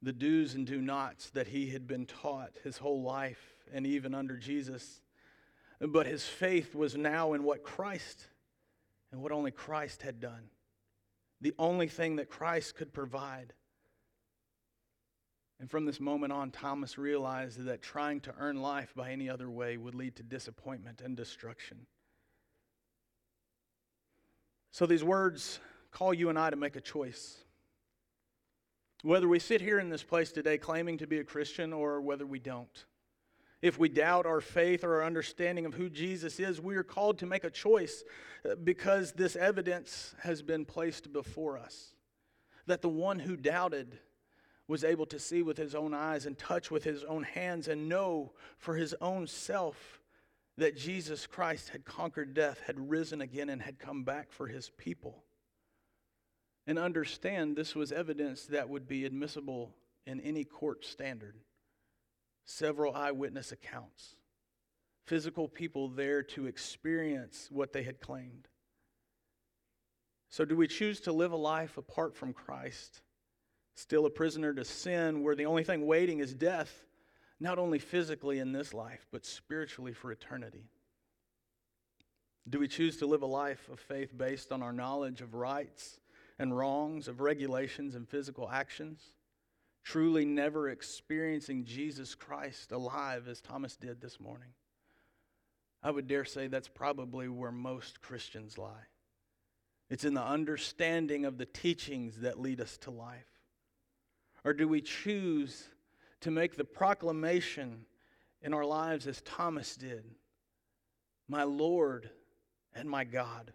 the 0.00 0.12
do's 0.12 0.54
and 0.54 0.66
do 0.66 0.80
nots 0.80 1.30
that 1.30 1.48
he 1.48 1.70
had 1.70 1.86
been 1.86 2.06
taught 2.06 2.52
his 2.64 2.78
whole 2.78 3.02
life 3.02 3.57
and 3.72 3.86
even 3.86 4.14
under 4.14 4.36
Jesus. 4.36 5.00
But 5.80 6.06
his 6.06 6.24
faith 6.24 6.74
was 6.74 6.96
now 6.96 7.32
in 7.34 7.42
what 7.44 7.62
Christ 7.62 8.26
and 9.12 9.22
what 9.22 9.32
only 9.32 9.50
Christ 9.50 10.02
had 10.02 10.20
done. 10.20 10.50
The 11.40 11.54
only 11.58 11.88
thing 11.88 12.16
that 12.16 12.28
Christ 12.28 12.74
could 12.74 12.92
provide. 12.92 13.52
And 15.60 15.70
from 15.70 15.86
this 15.86 16.00
moment 16.00 16.32
on, 16.32 16.50
Thomas 16.50 16.98
realized 16.98 17.64
that 17.64 17.82
trying 17.82 18.20
to 18.22 18.34
earn 18.38 18.60
life 18.60 18.92
by 18.94 19.10
any 19.10 19.28
other 19.28 19.50
way 19.50 19.76
would 19.76 19.94
lead 19.94 20.16
to 20.16 20.22
disappointment 20.22 21.00
and 21.00 21.16
destruction. 21.16 21.86
So 24.70 24.86
these 24.86 25.02
words 25.02 25.58
call 25.90 26.14
you 26.14 26.28
and 26.28 26.38
I 26.38 26.50
to 26.50 26.56
make 26.56 26.76
a 26.76 26.80
choice. 26.80 27.38
Whether 29.02 29.28
we 29.28 29.38
sit 29.38 29.60
here 29.60 29.78
in 29.78 29.88
this 29.88 30.02
place 30.02 30.32
today 30.32 30.58
claiming 30.58 30.98
to 30.98 31.06
be 31.06 31.18
a 31.18 31.24
Christian 31.24 31.72
or 31.72 32.00
whether 32.00 32.26
we 32.26 32.38
don't. 32.38 32.84
If 33.60 33.78
we 33.78 33.88
doubt 33.88 34.26
our 34.26 34.40
faith 34.40 34.84
or 34.84 34.96
our 34.96 35.04
understanding 35.04 35.66
of 35.66 35.74
who 35.74 35.90
Jesus 35.90 36.38
is, 36.38 36.60
we 36.60 36.76
are 36.76 36.84
called 36.84 37.18
to 37.18 37.26
make 37.26 37.44
a 37.44 37.50
choice 37.50 38.04
uh, 38.48 38.54
because 38.54 39.12
this 39.12 39.34
evidence 39.34 40.14
has 40.20 40.42
been 40.42 40.64
placed 40.64 41.12
before 41.12 41.58
us. 41.58 41.94
That 42.66 42.82
the 42.82 42.88
one 42.88 43.18
who 43.18 43.36
doubted 43.36 43.98
was 44.68 44.84
able 44.84 45.06
to 45.06 45.18
see 45.18 45.42
with 45.42 45.56
his 45.56 45.74
own 45.74 45.92
eyes 45.92 46.26
and 46.26 46.38
touch 46.38 46.70
with 46.70 46.84
his 46.84 47.02
own 47.02 47.24
hands 47.24 47.66
and 47.66 47.88
know 47.88 48.32
for 48.58 48.76
his 48.76 48.94
own 49.00 49.26
self 49.26 50.00
that 50.58 50.76
Jesus 50.76 51.26
Christ 51.26 51.70
had 51.70 51.84
conquered 51.84 52.34
death, 52.34 52.60
had 52.66 52.90
risen 52.90 53.20
again, 53.20 53.48
and 53.48 53.62
had 53.62 53.78
come 53.78 54.04
back 54.04 54.30
for 54.30 54.46
his 54.46 54.70
people. 54.76 55.24
And 56.66 56.78
understand 56.78 57.56
this 57.56 57.74
was 57.74 57.92
evidence 57.92 58.44
that 58.46 58.68
would 58.68 58.86
be 58.86 59.04
admissible 59.04 59.74
in 60.04 60.20
any 60.20 60.44
court 60.44 60.84
standard. 60.84 61.36
Several 62.50 62.94
eyewitness 62.94 63.52
accounts, 63.52 64.16
physical 65.04 65.48
people 65.48 65.88
there 65.88 66.22
to 66.22 66.46
experience 66.46 67.48
what 67.50 67.72
they 67.74 67.82
had 67.82 68.00
claimed. 68.00 68.48
So, 70.30 70.44
do 70.44 70.56
we 70.56 70.66
choose 70.66 71.00
to 71.00 71.12
live 71.12 71.32
a 71.32 71.36
life 71.36 71.76
apart 71.76 72.16
from 72.16 72.32
Christ, 72.32 73.02
still 73.74 74.06
a 74.06 74.10
prisoner 74.10 74.54
to 74.54 74.64
sin, 74.64 75.22
where 75.22 75.34
the 75.34 75.46
only 75.46 75.64
thing 75.64 75.86
waiting 75.86 76.20
is 76.20 76.32
death? 76.32 76.86
not 77.40 77.58
only 77.58 77.78
physically 77.78 78.38
in 78.38 78.52
this 78.52 78.74
life, 78.74 79.06
but 79.12 79.24
spiritually 79.24 79.92
for 79.92 80.10
eternity? 80.10 80.64
Do 82.48 82.58
we 82.58 82.68
choose 82.68 82.96
to 82.98 83.06
live 83.06 83.22
a 83.22 83.26
life 83.26 83.68
of 83.70 83.78
faith 83.78 84.16
based 84.16 84.52
on 84.52 84.62
our 84.62 84.72
knowledge 84.72 85.20
of 85.20 85.34
rights 85.34 86.00
and 86.38 86.56
wrongs, 86.56 87.06
of 87.06 87.20
regulations 87.20 87.94
and 87.94 88.08
physical 88.08 88.48
actions? 88.50 89.12
Truly 89.88 90.26
never 90.26 90.68
experiencing 90.68 91.64
Jesus 91.64 92.14
Christ 92.14 92.72
alive 92.72 93.26
as 93.26 93.40
Thomas 93.40 93.74
did 93.74 94.02
this 94.02 94.20
morning? 94.20 94.50
I 95.82 95.90
would 95.90 96.06
dare 96.06 96.26
say 96.26 96.46
that's 96.46 96.68
probably 96.68 97.26
where 97.26 97.50
most 97.50 98.02
Christians 98.02 98.58
lie. 98.58 98.84
It's 99.88 100.04
in 100.04 100.12
the 100.12 100.22
understanding 100.22 101.24
of 101.24 101.38
the 101.38 101.46
teachings 101.46 102.20
that 102.20 102.38
lead 102.38 102.60
us 102.60 102.76
to 102.82 102.90
life. 102.90 103.30
Or 104.44 104.52
do 104.52 104.68
we 104.68 104.82
choose 104.82 105.68
to 106.20 106.30
make 106.30 106.56
the 106.56 106.64
proclamation 106.64 107.86
in 108.42 108.52
our 108.52 108.66
lives 108.66 109.06
as 109.06 109.22
Thomas 109.22 109.74
did 109.74 110.04
My 111.28 111.44
Lord 111.44 112.10
and 112.74 112.90
my 112.90 113.04
God. 113.04 113.54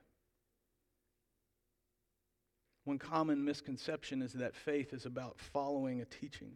One 2.85 2.99
common 2.99 3.43
misconception 3.45 4.21
is 4.21 4.33
that 4.33 4.55
faith 4.55 4.93
is 4.93 5.05
about 5.05 5.39
following 5.39 6.01
a 6.01 6.05
teaching, 6.05 6.53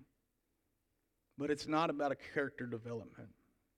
but 1.38 1.50
it's 1.50 1.68
not 1.68 1.90
about 1.90 2.12
a 2.12 2.18
character 2.34 2.66
development. 2.66 3.30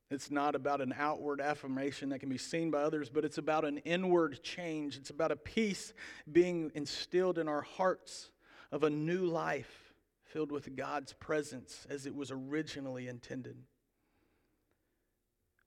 It's 0.09 0.31
not 0.31 0.55
about 0.55 0.81
an 0.81 0.93
outward 0.97 1.39
affirmation 1.39 2.09
that 2.09 2.19
can 2.19 2.29
be 2.29 2.37
seen 2.39 2.71
by 2.71 2.81
others, 2.81 3.09
but 3.09 3.23
it's 3.23 3.37
about 3.37 3.63
an 3.63 3.77
inward 3.79 4.41
change. 4.41 4.97
It's 4.97 5.11
about 5.11 5.31
a 5.31 5.35
peace 5.35 5.93
being 6.31 6.71
instilled 6.73 7.37
in 7.37 7.47
our 7.47 7.61
hearts 7.61 8.31
of 8.71 8.83
a 8.83 8.89
new 8.89 9.25
life 9.25 9.93
filled 10.23 10.51
with 10.51 10.75
God's 10.75 11.13
presence 11.13 11.85
as 11.89 12.07
it 12.07 12.15
was 12.15 12.31
originally 12.31 13.07
intended. 13.07 13.57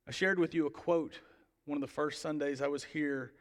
I 0.08 0.10
shared 0.10 0.40
with 0.40 0.54
you 0.54 0.66
a 0.66 0.70
quote 0.70 1.20
one 1.64 1.76
of 1.76 1.80
the 1.82 1.86
first 1.86 2.20
Sundays 2.20 2.60
I 2.60 2.66
was 2.66 2.82
here 2.82 3.32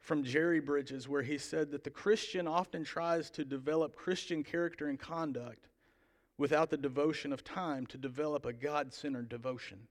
from 0.00 0.24
Jerry 0.24 0.60
Bridges, 0.60 1.08
where 1.08 1.22
he 1.22 1.38
said 1.38 1.70
that 1.70 1.84
the 1.84 1.90
Christian 1.90 2.46
often 2.46 2.84
tries 2.84 3.30
to 3.30 3.44
develop 3.44 3.96
Christian 3.96 4.42
character 4.42 4.88
and 4.88 4.98
conduct 4.98 5.68
without 6.36 6.70
the 6.70 6.76
devotion 6.76 7.32
of 7.32 7.44
time 7.44 7.86
to 7.86 7.98
develop 7.98 8.46
a 8.46 8.52
God 8.52 8.92
centered 8.92 9.28
devotion. 9.28 9.88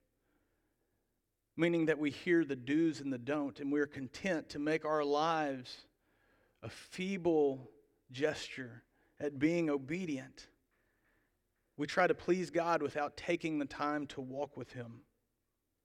Meaning 1.56 1.88
that 1.88 2.00
we 2.00 2.12
hear 2.12 2.46
the 2.46 2.56
do's 2.56 3.02
and 3.02 3.12
the 3.12 3.18
don't, 3.18 3.60
and 3.60 3.72
we're 3.72 3.88
content 3.88 4.50
to 4.50 4.60
make 4.60 4.86
our 4.86 5.04
lives 5.04 5.86
a 6.64 6.70
feeble 6.70 7.70
gesture 8.12 8.84
at 9.20 9.40
being 9.40 9.70
obedient 9.70 10.48
we 11.78 11.86
try 11.86 12.08
to 12.08 12.16
please 12.16 12.50
God 12.50 12.82
without 12.82 13.16
taking 13.16 13.60
the 13.60 13.66
time 13.66 14.08
to 14.08 14.22
walk 14.22 14.58
with 14.58 14.74
Him. 14.74 15.02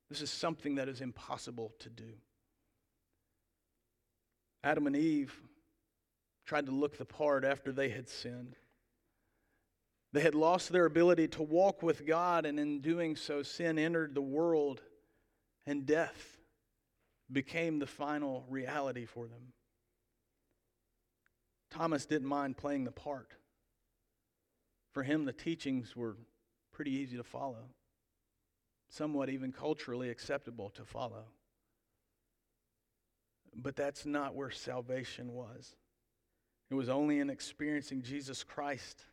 This 0.09 0.23
is 0.23 0.31
something 0.31 0.75
that 0.77 0.89
is 0.89 1.03
impossible 1.03 1.75
to 1.81 1.91
do. 1.91 2.15
Adam 4.65 4.87
and 4.87 4.97
Eve 4.97 5.41
tried 6.47 6.67
to 6.67 6.73
look 6.73 6.99
the 6.99 7.05
part 7.05 7.45
after 7.45 7.73
they 7.73 7.89
had 7.89 8.09
sinned. 8.09 8.57
They 10.13 10.21
had 10.21 10.35
lost 10.35 10.71
their 10.71 10.85
ability 10.85 11.29
to 11.29 11.43
walk 11.43 11.83
with 11.83 12.07
God, 12.07 12.45
and 12.45 12.61
in 12.61 12.81
doing 12.81 13.17
so, 13.17 13.43
sin 13.43 13.79
entered 13.79 14.15
the 14.15 14.21
world, 14.21 14.83
and 15.67 15.87
death 15.87 16.39
became 17.31 17.79
the 17.79 17.87
final 17.87 18.45
reality 18.49 19.07
for 19.07 19.27
them. 19.27 19.53
Thomas 21.71 22.05
didn't 22.05 22.29
mind 22.29 22.59
playing 22.59 22.85
the 22.85 22.93
part. 22.93 23.33
For 24.93 25.03
him, 25.03 25.25
the 25.25 25.33
teachings 25.33 25.97
were 25.97 26.19
pretty 26.73 26.91
easy 26.91 27.17
to 27.17 27.25
follow, 27.25 27.71
somewhat 28.91 29.31
even 29.31 29.53
culturally 29.53 30.11
acceptable 30.11 30.69
to 30.71 30.85
follow. 30.85 31.25
But 33.55 33.77
that's 33.77 34.07
not 34.07 34.35
where 34.35 34.51
salvation 34.51 35.33
was. 35.33 35.75
It 36.71 36.75
was 36.75 36.89
only 36.89 37.19
in 37.19 37.29
experiencing 37.29 38.03
Jesus 38.03 38.45
Christ 38.45 39.05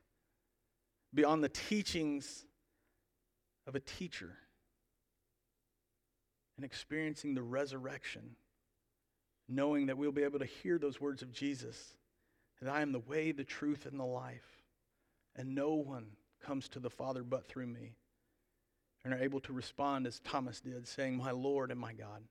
beyond 1.13 1.43
the 1.43 1.49
teachings 1.49 2.45
of 3.67 3.75
a 3.75 3.79
teacher 3.79 4.37
and 6.55 6.65
experiencing 6.65 7.33
the 7.33 7.41
resurrection, 7.41 8.35
knowing 9.47 9.87
that 9.87 9.97
we'll 9.97 10.11
be 10.11 10.23
able 10.23 10.39
to 10.39 10.45
hear 10.45 10.77
those 10.77 11.01
words 11.01 11.21
of 11.21 11.31
Jesus 11.31 11.95
that 12.61 12.69
I 12.69 12.81
am 12.81 12.91
the 12.91 12.99
way, 12.99 13.31
the 13.31 13.43
truth, 13.43 13.85
and 13.85 13.99
the 13.99 14.05
life 14.05 14.59
and 15.39 15.55
no 15.55 15.73
one 15.73 16.05
comes 16.41 16.67
to 16.69 16.79
the 16.79 16.89
Father 16.89 17.23
but 17.23 17.47
through 17.47 17.67
me. 17.67 17.95
And 19.05 19.13
are 19.13 19.19
able 19.19 19.39
to 19.41 19.53
respond 19.53 20.05
as 20.05 20.19
Thomas 20.19 20.59
did, 20.59 20.85
saying, 20.85 21.15
My 21.15 21.31
Lord 21.31 21.71
and 21.71 21.79
my 21.79 21.93
God. 21.93 22.21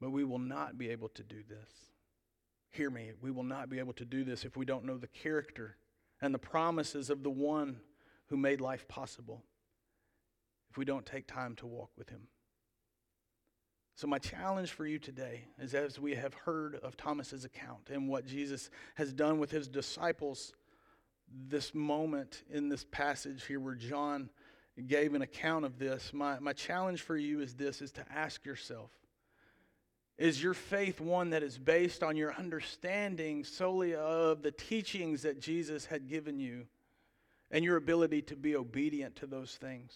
But 0.00 0.10
we 0.10 0.24
will 0.24 0.38
not 0.38 0.78
be 0.78 0.90
able 0.90 1.08
to 1.10 1.22
do 1.22 1.42
this. 1.48 1.70
Hear 2.70 2.90
me, 2.90 3.12
we 3.20 3.30
will 3.30 3.44
not 3.44 3.70
be 3.70 3.78
able 3.78 3.94
to 3.94 4.04
do 4.04 4.24
this 4.24 4.44
if 4.44 4.56
we 4.56 4.64
don't 4.64 4.84
know 4.84 4.98
the 4.98 5.06
character 5.08 5.76
and 6.20 6.34
the 6.34 6.38
promises 6.38 7.10
of 7.10 7.22
the 7.22 7.30
one 7.30 7.80
who 8.26 8.36
made 8.36 8.60
life 8.60 8.86
possible, 8.88 9.42
if 10.70 10.76
we 10.76 10.84
don't 10.84 11.06
take 11.06 11.26
time 11.26 11.56
to 11.56 11.66
walk 11.66 11.90
with 11.96 12.10
him. 12.10 12.28
So, 13.94 14.06
my 14.06 14.18
challenge 14.18 14.70
for 14.70 14.86
you 14.86 15.00
today 15.00 15.46
is 15.58 15.74
as 15.74 15.98
we 15.98 16.14
have 16.14 16.34
heard 16.34 16.76
of 16.76 16.96
Thomas's 16.96 17.44
account 17.44 17.88
and 17.90 18.08
what 18.08 18.26
Jesus 18.26 18.70
has 18.94 19.12
done 19.12 19.40
with 19.40 19.50
his 19.50 19.66
disciples 19.66 20.52
this 21.48 21.74
moment 21.74 22.44
in 22.50 22.68
this 22.68 22.84
passage 22.90 23.44
here 23.46 23.60
where 23.60 23.74
John 23.74 24.30
gave 24.86 25.14
an 25.14 25.22
account 25.22 25.64
of 25.64 25.78
this, 25.78 26.12
my, 26.12 26.38
my 26.38 26.52
challenge 26.52 27.02
for 27.02 27.16
you 27.16 27.40
is 27.40 27.54
this 27.54 27.82
is 27.82 27.90
to 27.92 28.04
ask 28.14 28.46
yourself 28.46 28.90
is 30.18 30.42
your 30.42 30.54
faith 30.54 31.00
one 31.00 31.30
that 31.30 31.42
is 31.42 31.56
based 31.56 32.02
on 32.02 32.16
your 32.16 32.34
understanding 32.34 33.44
solely 33.44 33.94
of 33.94 34.42
the 34.42 34.50
teachings 34.50 35.22
that 35.22 35.40
Jesus 35.40 35.86
had 35.86 36.08
given 36.08 36.38
you 36.40 36.66
and 37.50 37.64
your 37.64 37.76
ability 37.76 38.22
to 38.22 38.36
be 38.36 38.56
obedient 38.56 39.16
to 39.16 39.26
those 39.26 39.54
things? 39.54 39.94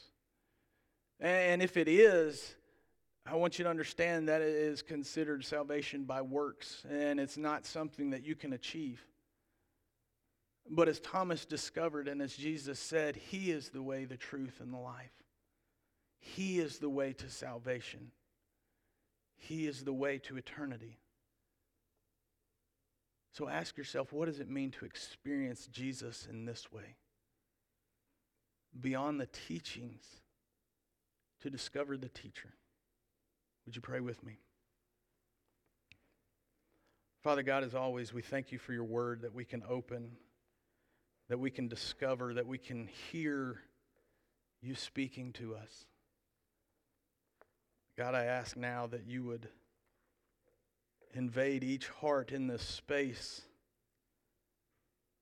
And 1.20 1.60
if 1.60 1.76
it 1.76 1.88
is, 1.88 2.54
I 3.24 3.36
want 3.36 3.58
you 3.58 3.64
to 3.64 3.70
understand 3.70 4.28
that 4.28 4.42
it 4.42 4.54
is 4.54 4.82
considered 4.82 5.44
salvation 5.44 6.04
by 6.04 6.22
works, 6.22 6.84
and 6.90 7.20
it's 7.20 7.36
not 7.36 7.66
something 7.66 8.10
that 8.10 8.24
you 8.24 8.34
can 8.34 8.52
achieve. 8.52 9.04
But 10.68 10.88
as 10.88 11.00
Thomas 11.00 11.44
discovered, 11.44 12.08
and 12.08 12.20
as 12.20 12.34
Jesus 12.34 12.78
said, 12.78 13.16
He 13.16 13.50
is 13.50 13.68
the 13.68 13.82
way, 13.82 14.04
the 14.04 14.16
truth, 14.16 14.60
and 14.60 14.72
the 14.72 14.78
life. 14.78 15.12
He 16.18 16.58
is 16.58 16.78
the 16.78 16.88
way 16.88 17.12
to 17.14 17.28
salvation, 17.28 18.10
He 19.42 19.66
is 19.66 19.82
the 19.82 19.92
way 19.92 20.18
to 20.18 20.36
eternity. 20.36 20.98
So 23.32 23.48
ask 23.48 23.76
yourself 23.76 24.12
what 24.12 24.26
does 24.26 24.38
it 24.38 24.48
mean 24.48 24.70
to 24.72 24.84
experience 24.84 25.66
Jesus 25.66 26.28
in 26.30 26.44
this 26.44 26.70
way? 26.70 26.94
Beyond 28.80 29.20
the 29.20 29.26
teachings, 29.26 30.04
to 31.40 31.50
discover 31.50 31.96
the 31.96 32.08
teacher. 32.08 32.50
Would 33.66 33.74
you 33.74 33.82
pray 33.82 33.98
with 33.98 34.22
me? 34.22 34.38
Father 37.24 37.42
God, 37.42 37.64
as 37.64 37.74
always, 37.74 38.12
we 38.14 38.22
thank 38.22 38.52
you 38.52 38.58
for 38.58 38.72
your 38.72 38.84
word 38.84 39.22
that 39.22 39.34
we 39.34 39.44
can 39.44 39.64
open, 39.68 40.12
that 41.28 41.38
we 41.38 41.50
can 41.50 41.66
discover, 41.66 42.34
that 42.34 42.46
we 42.46 42.58
can 42.58 42.88
hear 43.10 43.60
you 44.60 44.76
speaking 44.76 45.32
to 45.32 45.56
us. 45.56 45.86
God, 48.02 48.16
I 48.16 48.24
ask 48.24 48.56
now 48.56 48.88
that 48.88 49.06
you 49.06 49.22
would 49.22 49.46
invade 51.14 51.62
each 51.62 51.86
heart 51.86 52.32
in 52.32 52.48
this 52.48 52.62
space 52.62 53.42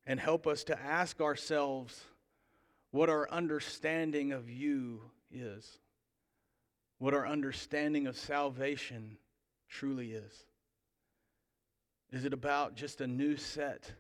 and 0.07 0.19
help 0.19 0.47
us 0.47 0.65
to 0.65 0.81
ask 0.81 1.21
ourselves 1.21 2.03
what 2.91 3.11
our 3.11 3.31
understanding 3.31 4.33
of 4.33 4.49
you 4.49 5.03
is, 5.31 5.79
what 6.97 7.13
our 7.13 7.27
understanding 7.27 8.07
of 8.07 8.17
salvation 8.17 9.19
truly 9.69 10.13
is. 10.13 10.47
Is 12.11 12.25
it 12.25 12.33
about 12.33 12.77
just 12.77 13.03
a 13.03 13.07
new 13.07 13.37
set 13.37 13.93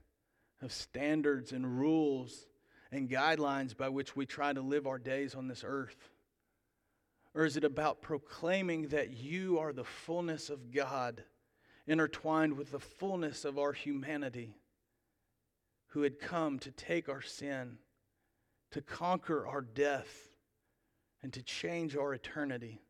of 0.62 0.72
standards 0.72 1.52
and 1.52 1.78
rules 1.78 2.46
and 2.90 3.10
guidelines 3.10 3.76
by 3.76 3.90
which 3.90 4.16
we 4.16 4.24
try 4.24 4.54
to 4.54 4.62
live 4.62 4.86
our 4.86 4.98
days 4.98 5.34
on 5.34 5.48
this 5.48 5.64
earth? 5.66 6.08
Or 7.34 7.44
is 7.44 7.56
it 7.56 7.64
about 7.64 8.02
proclaiming 8.02 8.88
that 8.88 9.12
you 9.12 9.58
are 9.58 9.72
the 9.72 9.84
fullness 9.84 10.50
of 10.50 10.72
God? 10.72 11.22
intertwined 11.90 12.56
with 12.56 12.70
the 12.70 12.78
fullness 12.78 13.44
of 13.44 13.58
our 13.58 13.72
humanity, 13.72 14.54
who 15.88 16.02
had 16.02 16.20
come 16.20 16.56
to 16.60 16.70
take 16.70 17.08
our 17.08 17.20
sin, 17.20 17.78
to 18.70 18.80
conquer 18.80 19.44
our 19.44 19.60
death, 19.60 20.28
and 21.20 21.32
to 21.32 21.42
change 21.42 21.96
our 21.96 22.14
eternity, 22.14 22.80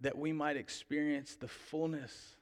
that 0.00 0.18
we 0.18 0.30
might 0.30 0.58
experience 0.58 1.36
the 1.36 1.48
fullness 1.48 2.36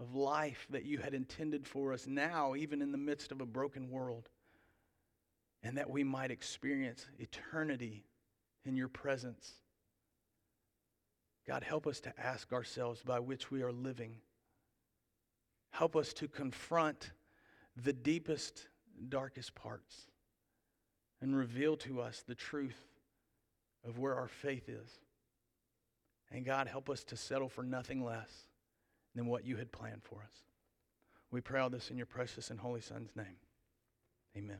of 0.00 0.14
life 0.14 0.66
that 0.70 0.86
you 0.86 0.96
had 0.96 1.12
intended 1.12 1.66
for 1.66 1.92
us 1.92 2.06
now, 2.06 2.54
even 2.54 2.80
in 2.80 2.90
the 2.90 2.96
midst 2.96 3.30
of 3.30 3.42
a 3.42 3.46
broken 3.46 3.90
world, 3.90 4.30
and 5.62 5.76
that 5.76 5.90
we 5.90 6.02
might 6.02 6.30
experience 6.30 7.06
eternity 7.18 8.06
in 8.64 8.74
your 8.74 8.88
presence. 8.88 9.52
God, 11.48 11.64
help 11.64 11.86
us 11.86 11.98
to 12.00 12.12
ask 12.20 12.52
ourselves 12.52 13.02
by 13.02 13.18
which 13.18 13.50
we 13.50 13.62
are 13.62 13.72
living 13.72 14.16
Help 15.70 15.96
us 15.96 16.12
to 16.14 16.28
confront 16.28 17.12
the 17.76 17.92
deepest, 17.92 18.66
darkest 19.08 19.54
parts 19.54 20.08
and 21.20 21.36
reveal 21.36 21.76
to 21.76 22.00
us 22.00 22.24
the 22.26 22.34
truth 22.34 22.86
of 23.86 23.98
where 23.98 24.14
our 24.14 24.28
faith 24.28 24.68
is. 24.68 24.98
And 26.30 26.44
God, 26.44 26.66
help 26.66 26.90
us 26.90 27.04
to 27.04 27.16
settle 27.16 27.48
for 27.48 27.62
nothing 27.62 28.04
less 28.04 28.48
than 29.14 29.26
what 29.26 29.44
you 29.44 29.56
had 29.56 29.72
planned 29.72 30.02
for 30.02 30.16
us. 30.16 30.34
We 31.30 31.40
pray 31.40 31.60
all 31.60 31.70
this 31.70 31.90
in 31.90 31.96
your 31.96 32.06
precious 32.06 32.50
and 32.50 32.58
holy 32.58 32.80
Son's 32.80 33.14
name. 33.14 33.36
Amen. 34.36 34.58